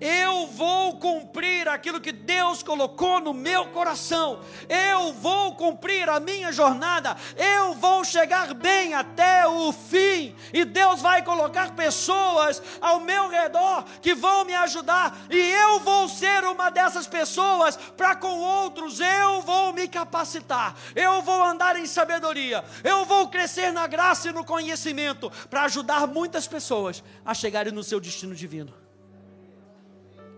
[0.00, 4.40] eu vou cumprir aquilo que Deus colocou no meu coração.
[4.68, 7.16] Eu vou cumprir a minha jornada.
[7.36, 10.34] Eu vou chegar bem até o fim.
[10.52, 15.16] E Deus vai colocar pessoas ao meu redor que vão me ajudar.
[15.30, 19.00] E eu vou ser uma dessas pessoas para com outros.
[19.00, 20.76] Eu vou me capacitar.
[20.94, 22.64] Eu vou andar em sabedoria.
[22.84, 27.82] Eu vou crescer na graça e no conhecimento para ajudar muitas pessoas a chegarem no
[27.82, 28.87] seu destino divino.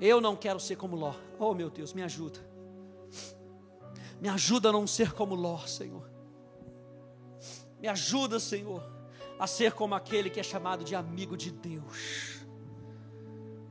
[0.01, 1.15] Eu não quero ser como Ló.
[1.39, 2.41] Oh, meu Deus, me ajuda.
[4.21, 6.09] Me ajuda a não ser como Ló, Senhor.
[7.81, 8.83] Me ajuda, Senhor,
[9.39, 12.45] a ser como aquele que é chamado de amigo de Deus.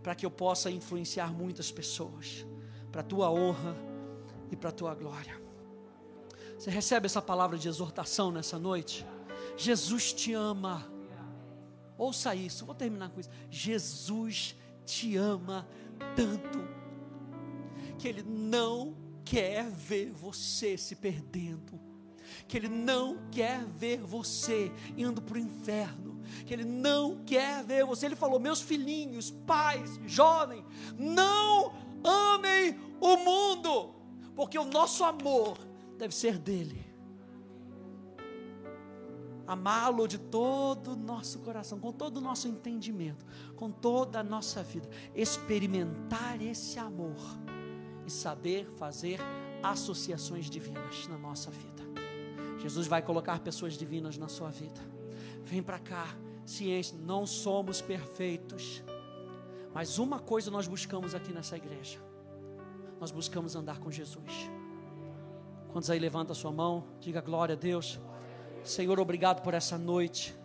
[0.03, 2.45] Para que eu possa influenciar muitas pessoas.
[2.91, 3.75] Para a tua honra
[4.51, 5.39] e para a tua glória.
[6.57, 9.05] Você recebe essa palavra de exortação nessa noite?
[9.55, 10.91] Jesus te ama.
[11.97, 13.29] Ouça isso, vou terminar com isso.
[13.49, 14.55] Jesus
[14.85, 15.67] te ama
[16.15, 16.67] tanto
[17.97, 21.79] que Ele não quer ver você se perdendo,
[22.47, 27.85] que Ele não quer ver você indo para o inferno, que Ele não quer ver
[27.85, 28.05] você.
[28.05, 30.65] Ele falou: Meus filhinhos, pais, jovens,
[30.97, 31.73] não
[32.03, 33.95] amem o mundo,
[34.35, 35.57] porque o nosso amor
[35.97, 36.88] deve ser dele
[39.49, 43.25] amá-lo de todo o nosso coração, com todo o nosso entendimento,
[43.55, 47.17] com toda a nossa vida, experimentar esse amor
[48.05, 49.19] e saber fazer
[49.63, 51.83] associações divinas na nossa vida.
[52.59, 54.79] Jesus vai colocar pessoas divinas na sua vida.
[55.43, 56.05] Vem para cá,
[56.45, 58.83] ciência, não somos perfeitos.
[59.73, 61.97] Mas uma coisa nós buscamos aqui nessa igreja.
[62.99, 64.47] Nós buscamos andar com Jesus.
[65.71, 66.83] Quantos aí levanta a sua mão?
[66.99, 67.99] Diga glória a Deus.
[68.63, 70.38] Senhor, obrigado por essa noite.